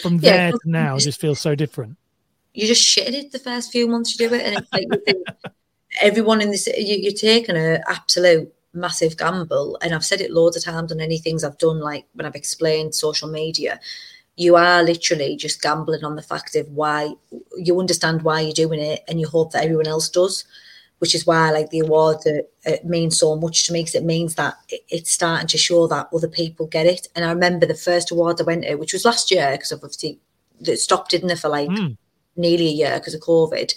from 0.00 0.18
there 0.18 0.48
yeah. 0.48 0.50
to 0.50 0.58
now 0.64 0.98
just 0.98 1.20
feels 1.20 1.38
so 1.38 1.54
different 1.54 1.96
you 2.56 2.66
just 2.66 2.82
shit 2.82 3.14
it 3.14 3.32
the 3.32 3.38
first 3.38 3.70
few 3.70 3.86
months 3.86 4.18
you 4.18 4.28
do 4.28 4.34
it, 4.34 4.42
and 4.42 4.56
it's 4.56 4.72
like 4.72 4.88
think, 5.04 5.26
everyone 6.00 6.40
in 6.40 6.50
this 6.50 6.66
you, 6.66 6.96
you're 6.96 7.12
taking 7.12 7.56
an 7.56 7.82
absolute 7.86 8.52
massive 8.72 9.16
gamble. 9.16 9.78
And 9.82 9.94
I've 9.94 10.04
said 10.04 10.22
it 10.22 10.32
loads 10.32 10.56
of 10.56 10.64
times 10.64 10.90
on 10.90 11.00
any 11.00 11.18
things 11.18 11.44
I've 11.44 11.58
done, 11.58 11.80
like 11.80 12.06
when 12.14 12.26
I've 12.26 12.34
explained 12.34 12.94
social 12.94 13.28
media. 13.28 13.78
You 14.38 14.56
are 14.56 14.82
literally 14.82 15.36
just 15.36 15.62
gambling 15.62 16.04
on 16.04 16.16
the 16.16 16.22
fact 16.22 16.56
of 16.56 16.68
why 16.68 17.14
you 17.56 17.78
understand 17.78 18.22
why 18.22 18.40
you're 18.40 18.52
doing 18.52 18.80
it, 18.80 19.04
and 19.06 19.20
you 19.20 19.28
hope 19.28 19.52
that 19.52 19.64
everyone 19.64 19.86
else 19.86 20.08
does 20.08 20.44
which 20.98 21.14
is 21.14 21.26
why 21.26 21.50
like 21.50 21.68
the 21.68 21.80
award 21.80 22.16
it, 22.24 22.50
it 22.64 22.82
means 22.86 23.18
so 23.18 23.36
much 23.36 23.66
to 23.66 23.72
me 23.74 23.80
because 23.80 23.94
it 23.94 24.02
means 24.02 24.34
that 24.36 24.54
it, 24.70 24.80
it's 24.88 25.12
starting 25.12 25.46
to 25.46 25.58
show 25.58 25.86
that 25.86 26.08
other 26.10 26.26
people 26.26 26.66
get 26.66 26.86
it. 26.86 27.06
And 27.14 27.22
I 27.22 27.28
remember 27.32 27.66
the 27.66 27.74
first 27.74 28.10
award 28.10 28.40
I 28.40 28.44
went 28.44 28.64
to, 28.64 28.76
which 28.76 28.94
was 28.94 29.04
last 29.04 29.30
year, 29.30 29.50
because 29.52 29.72
obviously 29.72 30.18
it 30.60 30.78
stopped, 30.78 31.10
didn't 31.10 31.28
it, 31.28 31.38
for 31.38 31.50
like 31.50 31.68
mm 31.68 31.98
nearly 32.36 32.68
a 32.68 32.72
year 32.72 32.98
because 32.98 33.14
of 33.14 33.20
COVID. 33.20 33.72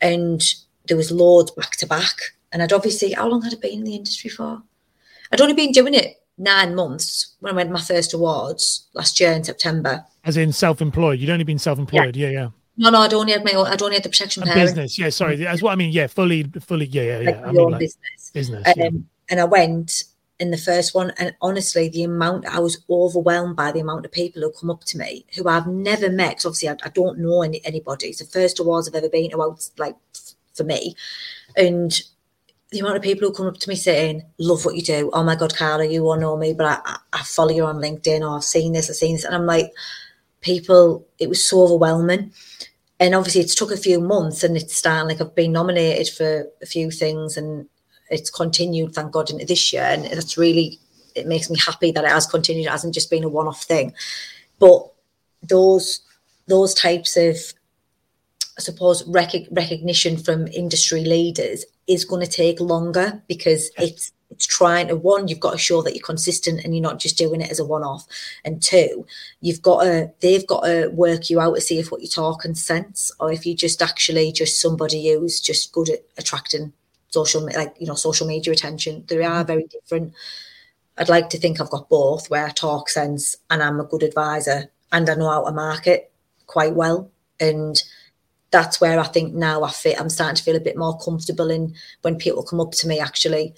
And 0.00 0.42
there 0.86 0.96
was 0.96 1.10
loads 1.10 1.50
back 1.52 1.72
to 1.78 1.86
back. 1.86 2.16
And 2.52 2.62
I'd 2.62 2.72
obviously, 2.72 3.12
how 3.12 3.28
long 3.28 3.42
had 3.42 3.54
I 3.54 3.56
been 3.56 3.78
in 3.78 3.84
the 3.84 3.96
industry 3.96 4.30
for? 4.30 4.62
I'd 5.32 5.40
only 5.40 5.54
been 5.54 5.72
doing 5.72 5.94
it 5.94 6.22
nine 6.38 6.74
months 6.74 7.34
when 7.40 7.52
I 7.52 7.56
went 7.56 7.70
my 7.70 7.80
first 7.80 8.14
awards 8.14 8.86
last 8.94 9.18
year 9.18 9.32
in 9.32 9.44
September. 9.44 10.04
As 10.24 10.36
in 10.36 10.52
self-employed, 10.52 11.18
you'd 11.18 11.30
only 11.30 11.44
been 11.44 11.58
self-employed, 11.58 12.16
yeah, 12.16 12.28
yeah. 12.28 12.32
yeah. 12.32 12.48
No, 12.76 12.90
no, 12.90 13.00
I'd 13.00 13.14
only 13.14 13.32
had 13.32 13.44
my 13.44 13.52
own, 13.52 13.66
I'd 13.66 13.82
only 13.82 13.94
had 13.96 14.04
the 14.04 14.08
protection 14.08 14.42
business. 14.52 14.98
Yeah, 14.98 15.08
sorry, 15.10 15.36
that's 15.36 15.62
what 15.62 15.70
I 15.70 15.76
mean. 15.76 15.92
Yeah, 15.92 16.08
fully, 16.08 16.42
fully, 16.60 16.86
yeah, 16.86 17.02
yeah, 17.02 17.20
yeah. 17.20 17.30
Like 17.30 17.46
I 17.46 17.52
mean, 17.52 17.70
like 17.70 17.78
business, 17.80 18.30
business. 18.32 18.66
Um, 18.66 18.74
yeah. 18.76 18.90
And 19.30 19.40
I 19.40 19.44
went 19.44 20.04
in 20.40 20.50
the 20.50 20.58
first 20.58 20.94
one. 20.94 21.12
And 21.18 21.34
honestly, 21.40 21.88
the 21.88 22.04
amount 22.04 22.46
I 22.46 22.58
was 22.58 22.82
overwhelmed 22.88 23.56
by 23.56 23.72
the 23.72 23.80
amount 23.80 24.04
of 24.04 24.12
people 24.12 24.42
who 24.42 24.52
come 24.52 24.70
up 24.70 24.84
to 24.84 24.98
me 24.98 25.26
who 25.36 25.48
I've 25.48 25.66
never 25.66 26.10
met. 26.10 26.36
Cause 26.36 26.46
obviously, 26.46 26.68
I, 26.68 26.76
I, 26.84 26.88
don't 26.90 27.18
know 27.18 27.42
any, 27.42 27.64
anybody. 27.64 28.08
It's 28.08 28.18
the 28.18 28.24
first 28.24 28.58
awards 28.58 28.88
I've 28.88 28.94
ever 28.94 29.08
been 29.08 29.30
to, 29.30 29.56
like 29.78 29.96
for 30.54 30.64
me. 30.64 30.96
And 31.56 32.00
the 32.70 32.80
amount 32.80 32.96
of 32.96 33.02
people 33.02 33.28
who 33.28 33.34
come 33.34 33.46
up 33.46 33.58
to 33.58 33.68
me 33.68 33.76
saying, 33.76 34.24
Love 34.38 34.64
what 34.64 34.74
you 34.74 34.82
do. 34.82 35.10
Oh 35.12 35.22
my 35.22 35.36
God, 35.36 35.54
Karla, 35.54 35.86
you 35.86 36.02
won't 36.02 36.20
know 36.20 36.36
me, 36.36 36.52
but 36.54 36.66
I, 36.66 36.78
I, 36.84 36.98
I 37.12 37.22
follow 37.22 37.52
you 37.52 37.64
on 37.64 37.76
LinkedIn 37.76 38.20
or 38.20 38.36
I've 38.36 38.44
seen 38.44 38.72
this, 38.72 38.90
I've 38.90 38.96
seen 38.96 39.14
this. 39.14 39.24
And 39.24 39.34
I'm 39.34 39.46
like, 39.46 39.72
people, 40.40 41.06
it 41.18 41.28
was 41.28 41.48
so 41.48 41.62
overwhelming. 41.62 42.32
And 43.00 43.14
obviously, 43.14 43.40
it's 43.42 43.54
took 43.54 43.72
a 43.72 43.76
few 43.76 44.00
months 44.00 44.44
and 44.44 44.56
it's 44.56 44.76
starting 44.76 45.08
like 45.08 45.20
I've 45.20 45.34
been 45.34 45.52
nominated 45.52 46.12
for 46.14 46.46
a 46.62 46.66
few 46.66 46.90
things 46.90 47.36
and 47.36 47.68
it's 48.14 48.30
continued, 48.30 48.94
thank 48.94 49.12
God, 49.12 49.30
into 49.30 49.44
this 49.44 49.72
year, 49.72 49.82
and 49.82 50.04
that's 50.04 50.38
really 50.38 50.78
it 51.14 51.26
makes 51.26 51.48
me 51.48 51.58
happy 51.58 51.92
that 51.92 52.04
it 52.04 52.10
has 52.10 52.26
continued. 52.26 52.66
It 52.66 52.70
hasn't 52.70 52.94
just 52.94 53.10
been 53.10 53.24
a 53.24 53.28
one-off 53.28 53.62
thing, 53.64 53.92
but 54.58 54.90
those 55.42 56.00
those 56.46 56.74
types 56.74 57.16
of 57.16 57.36
I 58.56 58.60
suppose 58.60 59.04
rec- 59.06 59.48
recognition 59.50 60.16
from 60.16 60.46
industry 60.48 61.04
leaders 61.04 61.64
is 61.86 62.04
going 62.04 62.24
to 62.24 62.30
take 62.30 62.60
longer 62.60 63.22
because 63.28 63.70
it's 63.78 64.12
it's 64.30 64.46
trying 64.46 64.88
to 64.88 64.96
one 64.96 65.28
you've 65.28 65.40
got 65.40 65.52
to 65.52 65.58
show 65.58 65.82
that 65.82 65.94
you're 65.94 66.04
consistent 66.04 66.64
and 66.64 66.74
you're 66.74 66.82
not 66.82 66.98
just 66.98 67.16
doing 67.16 67.40
it 67.40 67.50
as 67.50 67.60
a 67.60 67.64
one-off. 67.64 68.06
And 68.44 68.62
two 68.62 69.06
you've 69.40 69.62
got 69.62 69.82
to 69.84 70.12
they've 70.20 70.46
got 70.46 70.64
to 70.64 70.88
work 70.88 71.30
you 71.30 71.40
out 71.40 71.54
to 71.54 71.60
see 71.60 71.78
if 71.78 71.90
what 71.90 72.00
you're 72.00 72.08
talking 72.08 72.54
sense 72.54 73.12
or 73.20 73.32
if 73.32 73.46
you're 73.46 73.56
just 73.56 73.82
actually 73.82 74.32
just 74.32 74.60
somebody 74.60 75.12
who's 75.12 75.40
just 75.40 75.72
good 75.72 75.90
at 75.90 76.00
attracting 76.16 76.72
social 77.14 77.44
like 77.54 77.74
you 77.78 77.86
know 77.86 77.94
social 77.94 78.26
media 78.26 78.52
attention. 78.52 79.04
They 79.06 79.22
are 79.22 79.38
mm-hmm. 79.38 79.46
very 79.46 79.66
different. 79.66 80.12
I'd 80.98 81.08
like 81.08 81.28
to 81.30 81.38
think 81.38 81.60
i've 81.60 81.70
got 81.70 81.88
both 81.88 82.30
where 82.30 82.46
i 82.46 82.50
talk 82.50 82.88
sense 82.88 83.36
and 83.50 83.60
i'm 83.64 83.80
a 83.80 83.90
good 83.92 84.04
advisor 84.04 84.70
and 84.92 85.10
i 85.10 85.14
know 85.16 85.28
how 85.28 85.44
to 85.44 85.52
market 85.52 86.12
quite 86.46 86.74
well. 86.74 87.10
And 87.40 87.82
that's 88.50 88.80
where 88.80 89.00
i 89.00 89.08
think 89.14 89.34
now 89.34 89.64
i 89.64 89.70
fit. 89.70 90.00
I'm 90.00 90.10
starting 90.10 90.36
to 90.36 90.42
feel 90.42 90.56
a 90.56 90.68
bit 90.68 90.76
more 90.76 90.98
comfortable 90.98 91.50
in 91.50 91.74
when 92.02 92.16
people 92.16 92.42
come 92.42 92.60
up 92.60 92.72
to 92.72 92.88
me 92.88 93.00
actually 93.00 93.54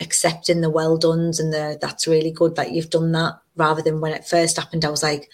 accepting 0.00 0.60
the 0.60 0.70
well 0.70 0.96
done's 0.96 1.40
and 1.40 1.52
the 1.52 1.78
that's 1.80 2.06
really 2.06 2.30
good 2.30 2.54
that 2.56 2.70
you've 2.72 2.90
done 2.90 3.10
that 3.12 3.34
rather 3.56 3.82
than 3.82 4.00
when 4.00 4.12
it 4.12 4.24
first 4.24 4.56
happened 4.56 4.84
i 4.84 4.90
was 4.90 5.02
like 5.02 5.28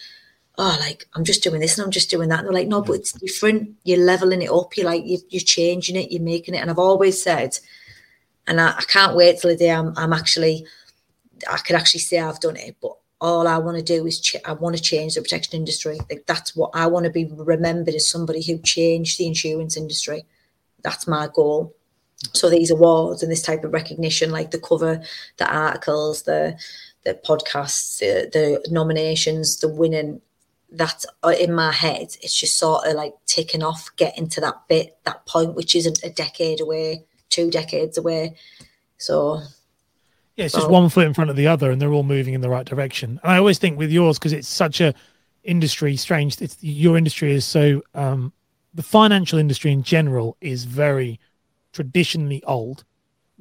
oh, 0.57 0.77
like 0.79 1.07
I'm 1.15 1.23
just 1.23 1.43
doing 1.43 1.59
this 1.59 1.77
and 1.77 1.85
I'm 1.85 1.91
just 1.91 2.09
doing 2.09 2.29
that. 2.29 2.39
And 2.39 2.47
they're 2.47 2.53
like, 2.53 2.67
no, 2.67 2.81
but 2.81 2.93
it's 2.93 3.11
different. 3.11 3.75
You're 3.83 4.05
leveling 4.05 4.41
it 4.41 4.51
up. 4.51 4.75
You're 4.75 4.85
like, 4.85 5.03
you're, 5.05 5.21
you're 5.29 5.41
changing 5.41 5.95
it. 5.95 6.11
You're 6.11 6.21
making 6.21 6.55
it. 6.55 6.59
And 6.59 6.69
I've 6.69 6.79
always 6.79 7.21
said, 7.21 7.57
and 8.47 8.61
I, 8.61 8.75
I 8.77 8.83
can't 8.87 9.15
wait 9.15 9.39
till 9.39 9.51
the 9.51 9.57
day 9.57 9.71
I'm, 9.71 9.93
I'm, 9.97 10.13
actually, 10.13 10.65
I 11.49 11.57
can 11.57 11.75
actually 11.75 12.01
say 12.01 12.19
I've 12.19 12.39
done 12.39 12.55
it. 12.57 12.77
But 12.81 12.97
all 13.19 13.47
I 13.47 13.57
want 13.57 13.77
to 13.77 13.83
do 13.83 14.05
is, 14.05 14.19
ch- 14.19 14.35
I 14.45 14.53
want 14.53 14.75
to 14.75 14.81
change 14.81 15.15
the 15.15 15.21
protection 15.21 15.55
industry. 15.55 15.97
Like 16.09 16.25
that's 16.27 16.55
what 16.55 16.71
I 16.73 16.87
want 16.87 17.05
to 17.05 17.11
be 17.11 17.25
remembered 17.25 17.95
as 17.95 18.07
somebody 18.07 18.43
who 18.43 18.57
changed 18.59 19.17
the 19.17 19.27
insurance 19.27 19.77
industry. 19.77 20.25
That's 20.83 21.07
my 21.07 21.27
goal. 21.33 21.75
So 22.33 22.49
these 22.49 22.71
awards 22.71 23.23
and 23.23 23.31
this 23.31 23.41
type 23.41 23.63
of 23.63 23.73
recognition, 23.73 24.31
like 24.31 24.51
the 24.51 24.59
cover, 24.59 25.01
the 25.37 25.53
articles, 25.53 26.23
the 26.23 26.57
the 27.03 27.13
podcasts, 27.13 27.99
the, 27.99 28.29
the 28.33 28.71
nominations, 28.71 29.57
the 29.57 29.69
winning, 29.69 30.21
that's 30.75 31.05
uh, 31.23 31.33
in 31.39 31.53
my 31.53 31.71
head. 31.71 32.15
It's 32.21 32.37
just 32.37 32.57
sort 32.57 32.87
of 32.87 32.95
like 32.95 33.13
ticking 33.25 33.63
off, 33.63 33.89
getting 33.95 34.27
to 34.29 34.41
that 34.41 34.67
bit, 34.67 34.97
that 35.03 35.25
point, 35.25 35.55
which 35.55 35.75
isn't 35.75 36.03
a 36.03 36.09
decade 36.09 36.61
away, 36.61 37.05
two 37.29 37.49
decades 37.49 37.97
away. 37.97 38.35
So 38.97 39.41
yeah, 40.35 40.45
it's 40.45 40.53
just 40.53 40.69
one 40.69 40.89
foot 40.89 41.07
in 41.07 41.13
front 41.13 41.29
of 41.29 41.35
the 41.35 41.47
other, 41.47 41.71
and 41.71 41.81
they're 41.81 41.93
all 41.93 42.03
moving 42.03 42.33
in 42.33 42.41
the 42.41 42.49
right 42.49 42.65
direction. 42.65 43.19
And 43.23 43.31
I 43.31 43.37
always 43.37 43.57
think 43.57 43.77
with 43.77 43.91
yours 43.91 44.19
because 44.19 44.33
it's 44.33 44.47
such 44.47 44.81
a 44.81 44.93
industry 45.43 45.95
strange. 45.95 46.41
It's 46.41 46.57
your 46.61 46.97
industry 46.97 47.33
is 47.33 47.45
so 47.45 47.81
um, 47.93 48.33
the 48.73 48.83
financial 48.83 49.39
industry 49.39 49.71
in 49.71 49.83
general 49.83 50.35
is 50.41 50.65
very 50.65 51.19
traditionally 51.71 52.43
old, 52.43 52.83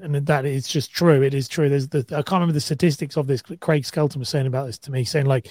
and 0.00 0.14
that 0.14 0.44
is 0.44 0.68
just 0.68 0.92
true. 0.92 1.22
It 1.22 1.34
is 1.34 1.48
true. 1.48 1.68
There's 1.68 1.88
the 1.88 2.04
I 2.10 2.22
can't 2.22 2.32
remember 2.32 2.52
the 2.52 2.60
statistics 2.60 3.16
of 3.16 3.26
this. 3.26 3.42
Craig 3.42 3.84
Skelton 3.84 4.20
was 4.20 4.28
saying 4.28 4.46
about 4.46 4.66
this 4.66 4.78
to 4.78 4.92
me, 4.92 5.04
saying 5.04 5.26
like 5.26 5.48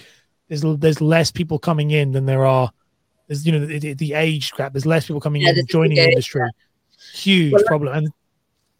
there's 0.49 0.61
there's 0.61 1.01
less 1.01 1.31
people 1.31 1.59
coming 1.59 1.91
in 1.91 2.11
than 2.11 2.25
there 2.25 2.45
are. 2.45 2.71
There's 3.27 3.45
you 3.45 3.51
know 3.51 3.65
the, 3.65 3.93
the 3.93 4.13
age 4.13 4.51
gap. 4.53 4.73
There's 4.73 4.85
less 4.85 5.07
people 5.07 5.21
coming 5.21 5.41
yeah, 5.41 5.51
in 5.51 5.59
and 5.59 5.67
joining 5.67 5.95
the 5.95 6.09
industry. 6.09 6.41
Huge 7.13 7.53
well, 7.53 7.63
problem. 7.65 7.95
And 7.95 8.13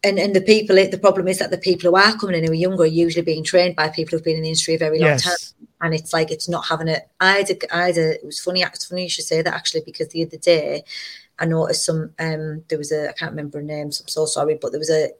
and 0.04 0.18
and 0.18 0.36
the 0.36 0.40
people 0.40 0.76
the 0.76 0.98
problem 0.98 1.26
is 1.26 1.38
that 1.38 1.50
the 1.50 1.58
people 1.58 1.90
who 1.90 1.96
are 1.96 2.16
coming 2.16 2.36
in 2.36 2.44
who 2.44 2.52
are 2.52 2.54
younger 2.54 2.82
are 2.84 2.86
usually 2.86 3.24
being 3.24 3.42
trained 3.42 3.74
by 3.74 3.88
people 3.88 4.16
who've 4.16 4.24
been 4.24 4.36
in 4.36 4.42
the 4.42 4.48
industry 4.48 4.74
a 4.74 4.78
very 4.78 4.98
long 4.98 5.10
yes. 5.10 5.22
time 5.22 5.66
and 5.80 5.94
it's 5.94 6.12
like 6.12 6.30
it's 6.30 6.48
not 6.48 6.66
having 6.66 6.88
it 6.88 7.08
I 7.20 7.38
had 7.38 7.50
a, 7.50 7.76
I 7.76 7.86
had 7.86 7.96
a 7.96 8.14
it 8.14 8.24
was 8.24 8.40
funny 8.40 8.62
it's 8.62 8.84
funny 8.84 9.04
you 9.04 9.08
should 9.08 9.24
say 9.24 9.42
that 9.42 9.54
actually 9.54 9.82
because 9.84 10.08
the 10.08 10.24
other 10.24 10.36
day 10.36 10.84
I 11.38 11.46
noticed 11.46 11.86
some 11.86 12.12
um 12.18 12.62
there 12.68 12.78
was 12.78 12.92
a 12.92 13.08
I 13.08 13.12
can't 13.12 13.32
remember 13.32 13.58
her 13.58 13.64
name 13.64 13.90
so 13.90 14.02
I'm 14.04 14.08
so 14.08 14.26
sorry 14.26 14.58
but 14.60 14.70
there 14.70 14.78
was 14.78 14.90
a, 14.90 15.10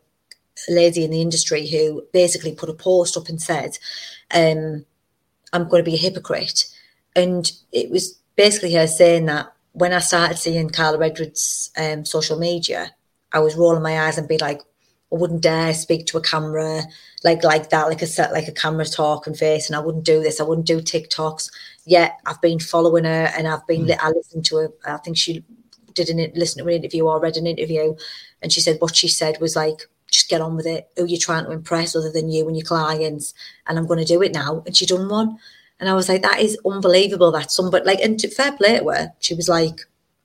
a 0.68 0.72
lady 0.72 1.04
in 1.04 1.10
the 1.10 1.22
industry 1.22 1.66
who 1.66 2.06
basically 2.12 2.54
put 2.54 2.68
a 2.68 2.74
post 2.74 3.16
up 3.16 3.28
and 3.28 3.40
said 3.40 3.78
um 4.34 4.84
I'm 5.54 5.68
going 5.68 5.82
to 5.82 5.90
be 5.90 5.96
a 5.96 5.98
hypocrite 5.98 6.66
and 7.16 7.50
it 7.72 7.90
was 7.90 8.18
basically 8.36 8.74
her 8.74 8.86
saying 8.86 9.26
that 9.26 9.52
when 9.72 9.92
I 9.92 9.98
started 9.98 10.38
seeing 10.38 10.70
Karla 10.70 11.04
Edwards' 11.04 11.70
um, 11.76 12.04
social 12.04 12.38
media, 12.38 12.92
I 13.32 13.40
was 13.40 13.56
rolling 13.56 13.82
my 13.82 14.06
eyes 14.06 14.18
and 14.18 14.28
be 14.28 14.38
like, 14.38 14.60
I 15.12 15.16
wouldn't 15.16 15.42
dare 15.42 15.74
speak 15.74 16.06
to 16.06 16.18
a 16.18 16.22
camera 16.22 16.82
like 17.22 17.44
like 17.44 17.70
that, 17.70 17.88
like 17.88 18.02
a 18.02 18.06
set 18.06 18.32
like 18.32 18.48
a 18.48 18.52
camera 18.52 18.84
talk 18.84 19.26
and 19.26 19.36
face, 19.36 19.68
and 19.68 19.76
I 19.76 19.80
wouldn't 19.80 20.04
do 20.04 20.22
this. 20.22 20.40
I 20.40 20.44
wouldn't 20.44 20.66
do 20.66 20.80
TikToks. 20.80 21.50
Yet 21.84 22.18
I've 22.26 22.40
been 22.40 22.58
following 22.58 23.04
her, 23.04 23.30
and 23.36 23.46
I've 23.46 23.66
been 23.66 23.86
mm. 23.86 23.98
I 24.00 24.10
listened 24.10 24.44
to 24.46 24.56
her. 24.56 24.72
I 24.86 24.96
think 24.98 25.16
she 25.16 25.44
didn't 25.94 26.36
listen 26.36 26.62
to 26.62 26.68
an 26.68 26.74
interview 26.74 27.06
or 27.06 27.20
read 27.20 27.36
an 27.36 27.46
interview, 27.46 27.94
and 28.42 28.52
she 28.52 28.60
said 28.60 28.78
what 28.80 28.96
she 28.96 29.08
said 29.08 29.40
was 29.40 29.54
like, 29.56 29.88
just 30.14 30.28
get 30.28 30.40
on 30.40 30.56
with 30.56 30.66
it. 30.66 30.88
Who 30.96 31.06
you're 31.06 31.18
trying 31.18 31.44
to 31.44 31.50
impress 31.50 31.94
other 31.94 32.10
than 32.10 32.30
you 32.30 32.46
and 32.46 32.56
your 32.56 32.66
clients, 32.66 33.34
and 33.66 33.78
I'm 33.78 33.86
going 33.86 33.98
to 33.98 34.04
do 34.04 34.22
it 34.22 34.32
now. 34.32 34.62
And 34.66 34.76
she 34.76 34.86
done 34.86 35.08
one, 35.08 35.38
and 35.80 35.88
I 35.88 35.94
was 35.94 36.08
like, 36.08 36.22
that 36.22 36.40
is 36.40 36.58
unbelievable. 36.64 37.32
That 37.32 37.50
somebody 37.50 37.84
like, 37.84 38.00
and 38.00 38.18
to 38.20 38.28
fair 38.28 38.52
play 38.52 38.78
to 38.78 38.88
her, 38.88 39.12
she 39.20 39.34
was 39.34 39.48
like, 39.48 39.80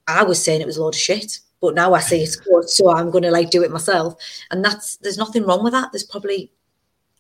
I 0.08 0.24
was 0.24 0.44
saying 0.44 0.62
it 0.62 0.68
was 0.68 0.78
a 0.78 0.84
load 0.84 0.96
of 0.96 1.00
shit 1.00 1.40
but 1.62 1.76
now 1.76 1.94
I 1.94 2.00
see 2.00 2.22
it's 2.22 2.36
good, 2.38 2.70
so 2.70 2.92
I'm 2.92 3.12
going 3.12 3.24
to 3.24 3.32
like 3.32 3.50
do 3.50 3.64
it 3.64 3.72
myself. 3.72 4.16
And 4.52 4.64
that's 4.64 4.98
there's 4.98 5.18
nothing 5.18 5.44
wrong 5.44 5.64
with 5.64 5.74
that. 5.74 5.92
There's 5.92 6.04
probably 6.04 6.52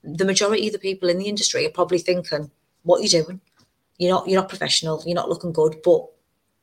the 0.03 0.25
majority 0.25 0.67
of 0.67 0.73
the 0.73 0.79
people 0.79 1.09
in 1.09 1.17
the 1.17 1.27
industry 1.27 1.65
are 1.65 1.71
probably 1.71 1.99
thinking, 1.99 2.49
"What 2.83 2.99
are 2.99 3.03
you 3.03 3.09
doing? 3.09 3.41
You're 3.97 4.11
not 4.11 4.27
you're 4.27 4.39
not 4.39 4.49
professional. 4.49 5.03
You're 5.05 5.15
not 5.15 5.29
looking 5.29 5.51
good, 5.51 5.77
but 5.83 6.05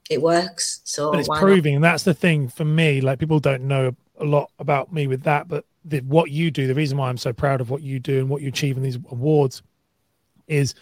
it 0.09 0.23
works." 0.23 0.81
So 0.85 1.11
but 1.11 1.21
it's 1.21 1.29
proving, 1.29 1.75
not? 1.75 1.77
and 1.77 1.85
that's 1.85 2.05
the 2.05 2.15
thing 2.15 2.49
for 2.49 2.65
me. 2.65 3.01
Like 3.01 3.19
people 3.19 3.41
don't 3.41 3.65
know 3.65 3.95
a 4.19 4.25
lot 4.25 4.51
about 4.59 4.93
me 4.93 5.07
with 5.07 5.23
that, 5.25 5.49
but 5.49 5.65
the, 5.87 6.01
what 6.01 6.31
you 6.31 6.51
do, 6.51 6.67
the 6.67 6.75
reason 6.75 6.99
why 6.99 7.09
I'm 7.09 7.17
so 7.17 7.33
proud 7.33 7.61
of 7.61 7.71
what 7.71 7.83
you 7.83 7.99
do 7.99 8.19
and 8.19 8.29
what 8.29 8.43
you 8.43 8.49
achieve 8.49 8.77
in 8.77 8.83
these 8.83 8.99
awards, 9.11 9.63
is 10.47 10.75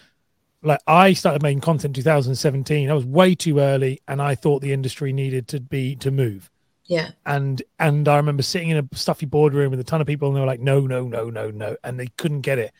like 0.61 0.79
I 0.87 1.13
started 1.13 1.43
making 1.43 1.61
content 1.61 1.97
in 1.97 2.03
2017. 2.03 2.89
I 2.89 2.93
was 2.93 3.05
way 3.05 3.35
too 3.35 3.59
early, 3.59 4.01
and 4.07 4.21
I 4.21 4.35
thought 4.35 4.61
the 4.61 4.73
industry 4.73 5.13
needed 5.13 5.47
to 5.49 5.59
be 5.59 5.95
to 5.97 6.11
move. 6.11 6.49
Yeah. 6.85 7.11
And 7.25 7.61
and 7.79 8.07
I 8.07 8.17
remember 8.17 8.43
sitting 8.43 8.69
in 8.69 8.77
a 8.77 8.95
stuffy 8.95 9.25
boardroom 9.25 9.71
with 9.71 9.79
a 9.79 9.83
ton 9.83 10.01
of 10.01 10.07
people 10.07 10.27
and 10.27 10.37
they 10.37 10.41
were 10.41 10.45
like, 10.45 10.59
no, 10.59 10.81
no, 10.81 11.07
no, 11.07 11.29
no, 11.29 11.49
no. 11.49 11.75
And 11.83 11.99
they 11.99 12.07
couldn't 12.17 12.41
get 12.41 12.59
it. 12.59 12.73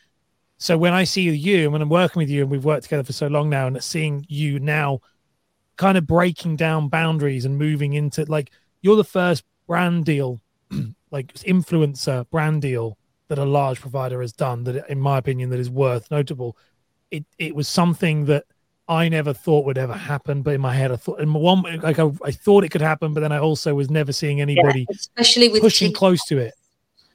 So 0.57 0.77
when 0.77 0.93
I 0.93 1.03
see 1.03 1.23
you 1.23 1.63
and 1.63 1.73
when 1.73 1.81
I'm 1.81 1.89
working 1.89 2.19
with 2.19 2.29
you 2.29 2.41
and 2.41 2.51
we've 2.51 2.63
worked 2.63 2.83
together 2.83 3.03
for 3.03 3.13
so 3.13 3.27
long 3.27 3.49
now 3.49 3.67
and 3.67 3.83
seeing 3.83 4.25
you 4.29 4.59
now 4.59 5.01
kind 5.75 5.97
of 5.97 6.07
breaking 6.07 6.55
down 6.55 6.87
boundaries 6.87 7.45
and 7.45 7.57
moving 7.57 7.93
into 7.93 8.23
like 8.25 8.51
you're 8.81 8.95
the 8.95 9.03
first 9.03 9.43
brand 9.67 10.05
deal, 10.05 10.39
like 11.15 11.33
influencer 11.45 12.29
brand 12.29 12.61
deal 12.61 12.97
that 13.29 13.37
a 13.37 13.45
large 13.45 13.79
provider 13.79 14.19
has 14.19 14.33
done 14.33 14.65
that 14.65 14.85
in 14.89 14.99
my 14.99 15.17
opinion 15.17 15.49
that 15.49 15.61
is 15.61 15.69
worth 15.69 16.11
notable. 16.11 16.57
It 17.09 17.23
it 17.37 17.55
was 17.55 17.69
something 17.69 18.25
that 18.25 18.43
I 18.89 19.07
never 19.07 19.33
thought 19.33 19.65
would 19.65 19.77
ever 19.77 19.93
happen, 19.93 20.41
but 20.41 20.53
in 20.53 20.61
my 20.61 20.73
head, 20.73 20.91
I 20.91 20.97
thought, 20.97 21.21
in 21.21 21.33
one, 21.33 21.63
like 21.81 21.97
I, 21.97 22.11
I 22.23 22.31
thought 22.31 22.65
it 22.65 22.69
could 22.69 22.81
happen, 22.81 23.13
but 23.13 23.21
then 23.21 23.31
I 23.31 23.39
also 23.39 23.73
was 23.73 23.89
never 23.89 24.11
seeing 24.11 24.41
anybody, 24.41 24.85
yeah, 24.89 24.95
especially 24.95 25.47
with 25.49 25.61
pushing 25.61 25.93
close 25.93 26.23
to 26.25 26.37
it. 26.37 26.53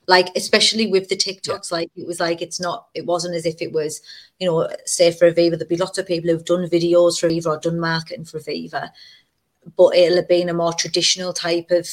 Like, 0.08 0.30
especially 0.34 0.88
with 0.88 1.08
the 1.08 1.16
TikToks, 1.16 1.70
yeah. 1.70 1.76
like 1.76 1.90
it 1.94 2.06
was 2.06 2.18
like 2.18 2.42
it's 2.42 2.58
not, 2.58 2.88
it 2.94 3.06
wasn't 3.06 3.36
as 3.36 3.46
if 3.46 3.62
it 3.62 3.70
was, 3.70 4.00
you 4.40 4.48
know, 4.48 4.68
say 4.84 5.12
for 5.12 5.30
Aviva, 5.30 5.56
there'd 5.56 5.68
be 5.68 5.76
lots 5.76 5.98
of 5.98 6.08
people 6.08 6.30
who've 6.30 6.44
done 6.44 6.68
videos 6.68 7.20
for 7.20 7.28
Aviva 7.28 7.46
or 7.46 7.60
done 7.60 7.78
marketing 7.78 8.24
for 8.24 8.40
Aviva, 8.40 8.90
but 9.76 9.94
it'll 9.94 10.16
have 10.16 10.28
been 10.28 10.48
a 10.48 10.54
more 10.54 10.72
traditional 10.72 11.32
type 11.32 11.70
of 11.70 11.88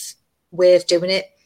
way 0.49 0.75
of 0.75 0.87
doing 0.87 1.11
it. 1.11 1.36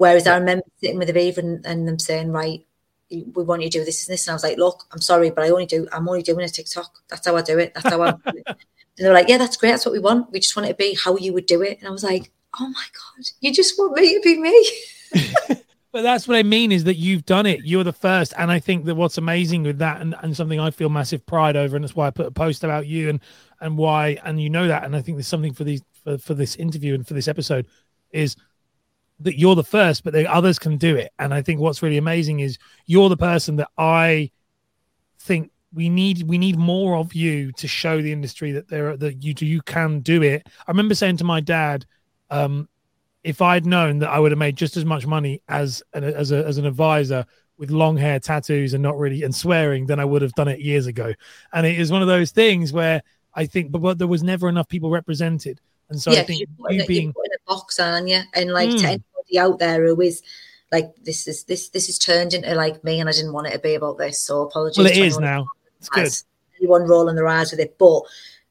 Whereas 0.00 0.24
yeah. 0.24 0.32
I 0.32 0.38
remember 0.38 0.64
sitting 0.78 0.96
with 0.96 1.10
Aviva 1.10 1.36
and, 1.36 1.66
and 1.66 1.86
them 1.86 1.98
saying, 1.98 2.32
right, 2.32 2.64
we 3.10 3.42
want 3.42 3.60
you 3.60 3.68
to 3.68 3.80
do 3.80 3.84
this 3.84 4.08
and 4.08 4.14
this. 4.14 4.26
And 4.26 4.32
I 4.32 4.34
was 4.34 4.42
like, 4.42 4.56
look, 4.56 4.86
I'm 4.92 5.00
sorry, 5.02 5.28
but 5.28 5.44
I 5.44 5.50
only 5.50 5.66
do, 5.66 5.86
I'm 5.92 6.08
only 6.08 6.22
doing 6.22 6.42
a 6.42 6.48
TikTok. 6.48 6.90
That's 7.10 7.26
how 7.26 7.36
I 7.36 7.42
do 7.42 7.58
it. 7.58 7.74
That's 7.74 7.90
how 7.90 8.00
I 8.00 8.10
do 8.32 8.38
it. 8.38 8.44
And 8.46 8.56
they 8.96 9.08
were 9.08 9.14
like, 9.14 9.28
yeah, 9.28 9.36
that's 9.36 9.58
great. 9.58 9.72
That's 9.72 9.84
what 9.84 9.92
we 9.92 9.98
want. 9.98 10.32
We 10.32 10.40
just 10.40 10.56
want 10.56 10.70
it 10.70 10.72
to 10.72 10.76
be 10.78 10.94
how 10.94 11.18
you 11.18 11.34
would 11.34 11.44
do 11.44 11.60
it. 11.60 11.80
And 11.80 11.86
I 11.86 11.90
was 11.90 12.02
like, 12.02 12.32
oh 12.58 12.66
my 12.66 12.84
God, 12.94 13.26
you 13.42 13.52
just 13.52 13.78
want 13.78 13.92
me 13.92 14.14
to 14.14 14.20
be 14.22 14.38
me. 14.38 14.70
but 15.92 16.00
that's 16.00 16.26
what 16.26 16.38
I 16.38 16.44
mean 16.44 16.72
is 16.72 16.84
that 16.84 16.96
you've 16.96 17.26
done 17.26 17.44
it. 17.44 17.60
You're 17.64 17.84
the 17.84 17.92
first. 17.92 18.32
And 18.38 18.50
I 18.50 18.58
think 18.58 18.86
that 18.86 18.94
what's 18.94 19.18
amazing 19.18 19.64
with 19.64 19.80
that 19.80 20.00
and, 20.00 20.14
and 20.22 20.34
something 20.34 20.58
I 20.58 20.70
feel 20.70 20.88
massive 20.88 21.26
pride 21.26 21.56
over, 21.56 21.76
and 21.76 21.84
that's 21.84 21.94
why 21.94 22.06
I 22.06 22.10
put 22.10 22.24
a 22.24 22.30
post 22.30 22.64
about 22.64 22.86
you 22.86 23.10
and 23.10 23.20
and 23.60 23.76
why, 23.76 24.16
and 24.24 24.40
you 24.40 24.48
know 24.48 24.66
that. 24.66 24.84
And 24.84 24.96
I 24.96 25.02
think 25.02 25.18
there's 25.18 25.28
something 25.28 25.52
for 25.52 25.64
these 25.64 25.82
for, 26.04 26.16
for 26.16 26.32
this 26.32 26.56
interview 26.56 26.94
and 26.94 27.06
for 27.06 27.12
this 27.12 27.28
episode 27.28 27.66
is– 28.12 28.34
that 29.20 29.38
you're 29.38 29.54
the 29.54 29.64
first, 29.64 30.04
but 30.04 30.12
the 30.12 30.30
others 30.30 30.58
can 30.58 30.76
do 30.76 30.96
it. 30.96 31.12
And 31.18 31.32
I 31.32 31.42
think 31.42 31.60
what's 31.60 31.82
really 31.82 31.98
amazing 31.98 32.40
is 32.40 32.58
you're 32.86 33.08
the 33.08 33.16
person 33.16 33.56
that 33.56 33.68
I 33.78 34.30
think 35.18 35.50
we 35.72 35.88
need 35.88 36.24
we 36.24 36.38
need 36.38 36.58
more 36.58 36.96
of 36.96 37.14
you 37.14 37.52
to 37.52 37.68
show 37.68 38.02
the 38.02 38.12
industry 38.12 38.52
that 38.52 38.68
there 38.68 38.96
that 38.96 39.22
you 39.22 39.34
you 39.38 39.62
can 39.62 40.00
do 40.00 40.22
it. 40.22 40.46
I 40.66 40.70
remember 40.70 40.94
saying 40.94 41.18
to 41.18 41.24
my 41.24 41.40
dad, 41.40 41.86
um, 42.30 42.68
if 43.22 43.42
I'd 43.42 43.66
known 43.66 43.98
that 44.00 44.10
I 44.10 44.18
would 44.18 44.32
have 44.32 44.38
made 44.38 44.56
just 44.56 44.76
as 44.76 44.84
much 44.84 45.06
money 45.06 45.42
as 45.48 45.82
an, 45.92 46.04
as 46.04 46.32
a, 46.32 46.44
as 46.44 46.58
an 46.58 46.66
advisor 46.66 47.26
with 47.58 47.70
long 47.70 47.96
hair, 47.96 48.18
tattoos, 48.18 48.72
and 48.72 48.82
not 48.82 48.98
really 48.98 49.22
and 49.22 49.34
swearing, 49.34 49.86
then 49.86 50.00
I 50.00 50.04
would 50.04 50.22
have 50.22 50.32
done 50.32 50.48
it 50.48 50.60
years 50.60 50.86
ago. 50.86 51.12
And 51.52 51.66
it 51.66 51.78
is 51.78 51.92
one 51.92 52.02
of 52.02 52.08
those 52.08 52.30
things 52.30 52.72
where 52.72 53.02
I 53.34 53.44
think, 53.46 53.70
but, 53.70 53.80
but 53.80 53.98
there 53.98 54.08
was 54.08 54.22
never 54.22 54.48
enough 54.48 54.68
people 54.68 54.90
represented. 54.90 55.60
And 55.90 56.00
so 56.00 56.12
yeah, 56.12 56.20
I 56.20 56.22
think 56.22 56.40
you, 56.40 56.86
being 56.86 57.08
you 57.08 57.12
put 57.12 57.26
in 57.26 57.32
a 57.32 57.52
box 57.52 57.78
on 57.80 58.06
you, 58.06 58.20
and 58.34 58.52
like 58.52 58.70
mm. 58.70 58.80
to 58.80 59.02
out 59.38 59.58
there 59.58 59.86
who 59.86 60.00
is 60.00 60.22
like 60.72 60.94
this 61.02 61.26
is 61.26 61.44
this 61.44 61.68
this 61.70 61.88
is 61.88 61.98
turned 61.98 62.34
into 62.34 62.54
like 62.54 62.82
me 62.84 63.00
and 63.00 63.08
I 63.08 63.12
didn't 63.12 63.32
want 63.32 63.48
it 63.48 63.52
to 63.52 63.58
be 63.58 63.74
about 63.74 63.98
this. 63.98 64.20
So 64.20 64.42
apologies. 64.42 64.78
Well, 64.78 64.86
it 64.86 64.96
is 64.96 65.18
now. 65.18 65.46
It's 65.78 65.88
good. 65.88 66.12
Anyone 66.60 66.82
rolling 66.82 67.16
their 67.16 67.26
eyes 67.26 67.50
with 67.50 67.60
it, 67.60 67.76
but 67.78 68.02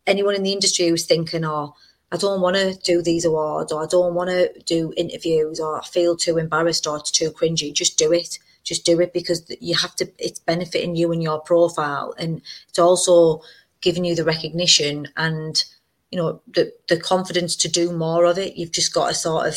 anyone 0.07 0.35
in 0.35 0.43
the 0.43 0.51
industry 0.51 0.87
who's 0.87 1.05
thinking, 1.05 1.45
"Oh, 1.45 1.75
I 2.11 2.17
don't 2.17 2.41
want 2.41 2.55
to 2.55 2.73
do 2.83 3.01
these 3.01 3.23
awards, 3.23 3.71
or 3.71 3.83
I 3.83 3.87
don't 3.87 4.15
want 4.15 4.29
to 4.31 4.51
do 4.65 4.93
interviews, 4.97 5.59
or 5.59 5.79
I 5.79 5.85
feel 5.85 6.15
too 6.15 6.37
embarrassed, 6.37 6.87
or 6.87 6.97
it's 6.97 7.11
too 7.11 7.31
cringy," 7.31 7.71
just 7.71 7.97
do 7.97 8.11
it. 8.11 8.39
Just 8.63 8.85
do 8.85 8.99
it 8.99 9.13
because 9.13 9.49
you 9.61 9.75
have 9.75 9.95
to. 9.97 10.11
It's 10.17 10.39
benefiting 10.39 10.95
you 10.95 11.11
and 11.11 11.23
your 11.23 11.39
profile, 11.39 12.13
and 12.17 12.41
it's 12.67 12.79
also 12.79 13.41
giving 13.81 14.03
you 14.03 14.15
the 14.15 14.25
recognition 14.25 15.07
and 15.15 15.63
you 16.11 16.17
know 16.17 16.41
the 16.47 16.73
the 16.89 16.99
confidence 16.99 17.55
to 17.55 17.69
do 17.69 17.91
more 17.91 18.25
of 18.25 18.37
it. 18.37 18.57
You've 18.57 18.71
just 18.71 18.93
got 18.93 19.09
to 19.09 19.13
sort 19.13 19.47
of 19.47 19.55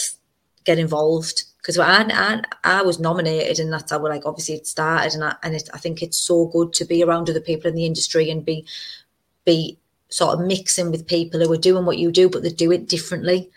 get 0.64 0.78
involved. 0.78 1.44
Because 1.58 1.78
I, 1.78 2.02
I, 2.02 2.42
I 2.64 2.82
was 2.82 2.98
nominated 2.98 3.60
and 3.60 3.72
that's 3.72 3.92
how 3.92 4.02
like 4.02 4.26
obviously 4.26 4.56
it 4.56 4.66
started 4.66 5.14
and 5.14 5.24
I, 5.24 5.36
and 5.44 5.54
it, 5.54 5.68
I 5.72 5.78
think 5.78 6.02
it's 6.02 6.18
so 6.18 6.46
good 6.46 6.72
to 6.74 6.84
be 6.84 7.04
around 7.04 7.30
other 7.30 7.40
people 7.40 7.68
in 7.68 7.76
the 7.76 7.86
industry 7.86 8.30
and 8.30 8.44
be 8.44 8.66
be 9.44 9.78
sort 10.08 10.38
of 10.38 10.44
mixing 10.44 10.90
with 10.90 11.06
people 11.06 11.40
who 11.40 11.52
are 11.52 11.56
doing 11.56 11.86
what 11.86 11.98
you 11.98 12.10
do 12.10 12.28
but 12.28 12.42
they 12.42 12.50
do 12.50 12.72
it 12.72 12.88
differently. 12.88 13.48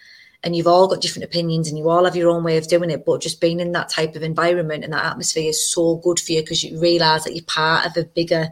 And 0.44 0.56
you've 0.56 0.68
all 0.68 0.88
got 0.88 1.02
different 1.02 1.26
opinions 1.26 1.68
and 1.68 1.80
you 1.80 1.90
all 1.90 2.06
have 2.06 2.16
your 2.16 2.30
own 2.30 2.44
way 2.44 2.58
of 2.58 2.68
doing 2.68 2.92
it 2.92 3.06
but 3.06 3.22
just 3.22 3.42
being 3.42 3.60
in 3.60 3.72
that 3.72 3.90
type 3.90 4.16
of 4.16 4.22
environment 4.22 4.84
and 4.84 4.94
that 4.94 5.06
atmosphere 5.06 5.50
is 5.50 5.72
so 5.72 5.96
good 5.98 6.20
for 6.20 6.34
you 6.34 6.42
because 6.42 6.64
you 6.64 6.80
realize 6.80 7.24
that 7.24 7.34
you're 7.34 7.46
part 7.46 7.88
of 7.88 7.98
a 7.98 8.04
bigger 8.04 8.50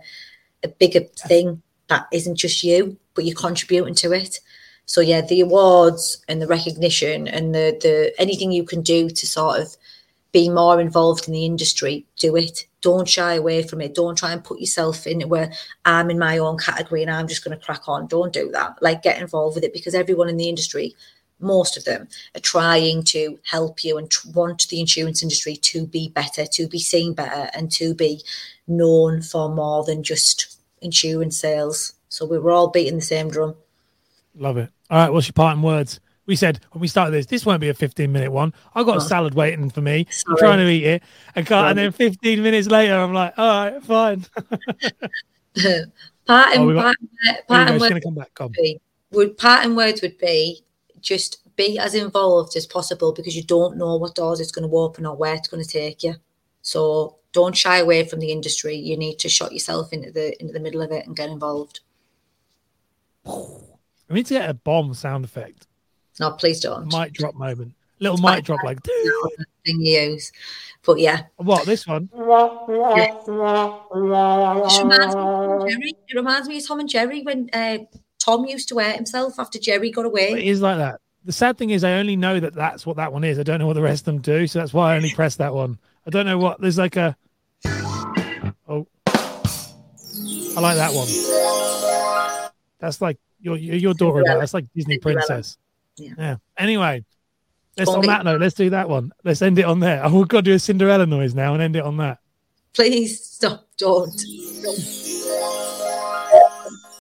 a 0.63 0.67
bigger 0.67 1.01
thing 1.01 1.61
that 1.89 2.07
isn't 2.11 2.37
just 2.37 2.63
you 2.63 2.97
but 3.13 3.25
you're 3.25 3.35
contributing 3.35 3.93
to 3.93 4.11
it 4.13 4.39
so 4.85 5.01
yeah, 5.01 5.21
the 5.21 5.41
awards 5.41 6.23
and 6.27 6.41
the 6.41 6.47
recognition 6.47 7.27
and 7.27 7.55
the 7.55 7.77
the 7.81 8.13
anything 8.19 8.51
you 8.51 8.63
can 8.63 8.81
do 8.81 9.09
to 9.09 9.27
sort 9.27 9.59
of 9.59 9.75
be 10.33 10.49
more 10.49 10.81
involved 10.81 11.27
in 11.27 11.33
the 11.33 11.45
industry, 11.45 12.05
do 12.17 12.35
it. 12.35 12.65
don't 12.81 13.07
shy 13.07 13.35
away 13.35 13.63
from 13.63 13.79
it. 13.81 13.95
Don't 13.95 14.17
try 14.17 14.33
and 14.33 14.43
put 14.43 14.59
yourself 14.59 15.07
in 15.07 15.21
where 15.29 15.51
I'm 15.85 16.09
in 16.09 16.19
my 16.19 16.37
own 16.37 16.57
category 16.57 17.01
and 17.01 17.11
I'm 17.11 17.27
just 17.27 17.43
going 17.43 17.57
to 17.57 17.65
crack 17.65 17.87
on. 17.87 18.07
Don't 18.07 18.33
do 18.33 18.51
that. 18.51 18.81
Like 18.81 19.03
get 19.03 19.21
involved 19.21 19.55
with 19.55 19.63
it 19.63 19.73
because 19.73 19.95
everyone 19.95 20.27
in 20.27 20.37
the 20.37 20.49
industry, 20.49 20.95
most 21.39 21.77
of 21.77 21.85
them, 21.85 22.07
are 22.35 22.41
trying 22.41 23.03
to 23.05 23.39
help 23.49 23.83
you 23.83 23.97
and 23.97 24.11
want 24.33 24.67
the 24.67 24.81
insurance 24.81 25.23
industry 25.23 25.55
to 25.55 25.87
be 25.87 26.09
better, 26.09 26.45
to 26.45 26.67
be 26.67 26.79
seen 26.79 27.13
better, 27.13 27.49
and 27.53 27.71
to 27.73 27.95
be 27.95 28.21
known 28.67 29.21
for 29.21 29.49
more 29.49 29.83
than 29.83 30.03
just 30.03 30.59
insurance 30.81 31.37
sales. 31.37 31.93
So 32.09 32.25
we 32.25 32.37
were 32.37 32.51
all 32.51 32.69
beating 32.69 32.95
the 32.95 33.01
same 33.01 33.29
drum. 33.29 33.55
Love 34.35 34.57
it. 34.57 34.69
All 34.89 34.97
right, 34.97 35.11
what's 35.11 35.27
your 35.27 35.33
parting 35.33 35.61
words? 35.61 35.99
We 36.25 36.35
said 36.35 36.59
when 36.71 36.81
we 36.81 36.87
started 36.87 37.11
this, 37.11 37.25
this 37.25 37.45
won't 37.45 37.59
be 37.59 37.69
a 37.69 37.73
15 37.73 38.11
minute 38.11 38.31
one. 38.31 38.53
I've 38.73 38.85
got 38.85 38.97
a 38.97 39.01
oh. 39.01 39.07
salad 39.07 39.33
waiting 39.33 39.69
for 39.69 39.81
me. 39.81 40.07
I'm 40.27 40.37
trying 40.37 40.59
to 40.59 40.69
eat 40.69 40.85
it. 40.85 41.03
And, 41.35 41.45
can't, 41.45 41.67
and 41.67 41.77
then 41.77 41.91
15 41.91 42.41
minutes 42.41 42.67
later, 42.69 42.95
I'm 42.95 43.13
like, 43.13 43.33
all 43.37 43.71
right, 43.71 43.83
fine. 43.83 44.25
parting, 46.25 46.61
oh, 46.61 46.73
got, 46.73 46.95
parting, 47.47 47.79
words 47.79 47.99
come 48.03 48.15
back. 48.15 48.33
Come. 48.33 48.47
Would, 48.47 48.53
be, 48.53 48.81
would 49.11 49.37
parting 49.37 49.75
words 49.75 50.01
would 50.01 50.17
be 50.17 50.61
just 51.01 51.39
be 51.57 51.77
as 51.77 51.93
involved 51.93 52.55
as 52.55 52.65
possible 52.65 53.11
because 53.11 53.35
you 53.35 53.43
don't 53.43 53.77
know 53.77 53.97
what 53.97 54.15
doors 54.15 54.39
it's 54.39 54.51
going 54.51 54.67
to 54.67 54.75
open 54.75 55.05
or 55.05 55.15
where 55.15 55.35
it's 55.35 55.49
going 55.49 55.63
to 55.63 55.69
take 55.69 56.03
you. 56.03 56.15
So 56.61 57.17
don't 57.33 57.55
shy 57.55 57.79
away 57.79 58.05
from 58.05 58.19
the 58.19 58.31
industry. 58.31 58.75
You 58.75 58.95
need 58.95 59.19
to 59.19 59.29
shot 59.29 59.51
yourself 59.51 59.91
into 59.91 60.11
the 60.11 60.39
into 60.41 60.53
the 60.53 60.61
middle 60.61 60.81
of 60.81 60.91
it 60.91 61.05
and 61.05 61.17
get 61.17 61.29
involved. 61.29 61.81
I 64.13 64.15
need 64.17 64.27
to 64.27 64.35
get 64.35 64.47
a 64.47 64.53
bomb 64.53 64.93
sound 64.93 65.25
effect. 65.25 65.65
No, 66.19 66.29
please 66.33 66.59
don't. 66.59 66.85
Mic 66.93 67.13
drop 67.13 67.33
moment. 67.33 67.73
Little 67.99 68.15
it's 68.17 68.23
mic 68.23 68.45
drop 68.45 68.63
like 68.63 68.77
thing 69.65 69.81
you 69.81 70.01
use. 70.01 70.31
But 70.85 70.99
yeah. 70.99 71.23
What 71.37 71.65
this 71.65 71.87
one? 71.87 72.11
Yes. 72.13 73.23
It, 73.27 73.31
reminds 73.31 75.15
Jerry. 75.15 75.93
it 76.07 76.15
reminds 76.15 76.47
me 76.47 76.59
of 76.59 76.67
Tom 76.67 76.79
and 76.79 76.87
Jerry 76.87 77.23
when 77.23 77.49
uh, 77.53 77.79
Tom 78.19 78.45
used 78.45 78.69
to 78.69 78.75
wear 78.75 78.93
himself 78.93 79.39
after 79.39 79.57
Jerry 79.57 79.89
got 79.89 80.05
away. 80.05 80.33
It 80.33 80.43
is 80.43 80.61
like 80.61 80.77
that. 80.77 81.01
The 81.25 81.31
sad 81.31 81.57
thing 81.57 81.71
is, 81.71 81.83
I 81.83 81.93
only 81.93 82.15
know 82.15 82.39
that 82.39 82.53
that's 82.53 82.85
what 82.85 82.97
that 82.97 83.11
one 83.11 83.23
is. 83.23 83.39
I 83.39 83.43
don't 83.43 83.57
know 83.57 83.65
what 83.65 83.73
the 83.73 83.81
rest 83.81 84.01
of 84.01 84.13
them 84.13 84.19
do, 84.19 84.45
so 84.45 84.59
that's 84.59 84.75
why 84.75 84.93
I 84.93 84.95
only 84.95 85.11
press 85.11 85.37
that 85.37 85.55
one. 85.55 85.79
I 86.05 86.11
don't 86.11 86.27
know 86.27 86.37
what. 86.37 86.61
There's 86.61 86.77
like 86.77 86.97
a. 86.97 87.17
Oh, 87.65 88.85
I 89.07 90.59
like 90.59 90.75
that 90.75 90.91
one. 90.93 91.07
That's 92.77 93.01
like 93.01 93.17
your 93.43 93.57
your 93.57 93.93
daughter. 93.93 94.23
That's 94.25 94.53
like 94.53 94.65
Disney 94.75 94.97
princess. 94.97 95.57
Yeah. 95.97 96.13
yeah. 96.17 96.35
Anyway, 96.57 97.05
let's 97.77 97.89
on 97.89 98.05
that 98.07 98.25
note. 98.25 98.41
Let's 98.41 98.55
do 98.55 98.69
that 98.71 98.89
one. 98.89 99.11
Let's 99.23 99.41
end 99.41 99.59
it 99.59 99.65
on 99.65 99.79
there. 99.79 100.01
Oh, 100.03 100.17
we've 100.17 100.27
got 100.27 100.39
to 100.39 100.43
do 100.43 100.53
a 100.53 100.59
Cinderella 100.59 101.05
noise 101.05 101.35
now 101.35 101.53
and 101.53 101.61
end 101.61 101.75
it 101.75 101.83
on 101.83 101.97
that. 101.97 102.19
Please 102.73 103.23
stop. 103.23 103.67
Don't. 103.77 104.09
don't. 104.63 105.92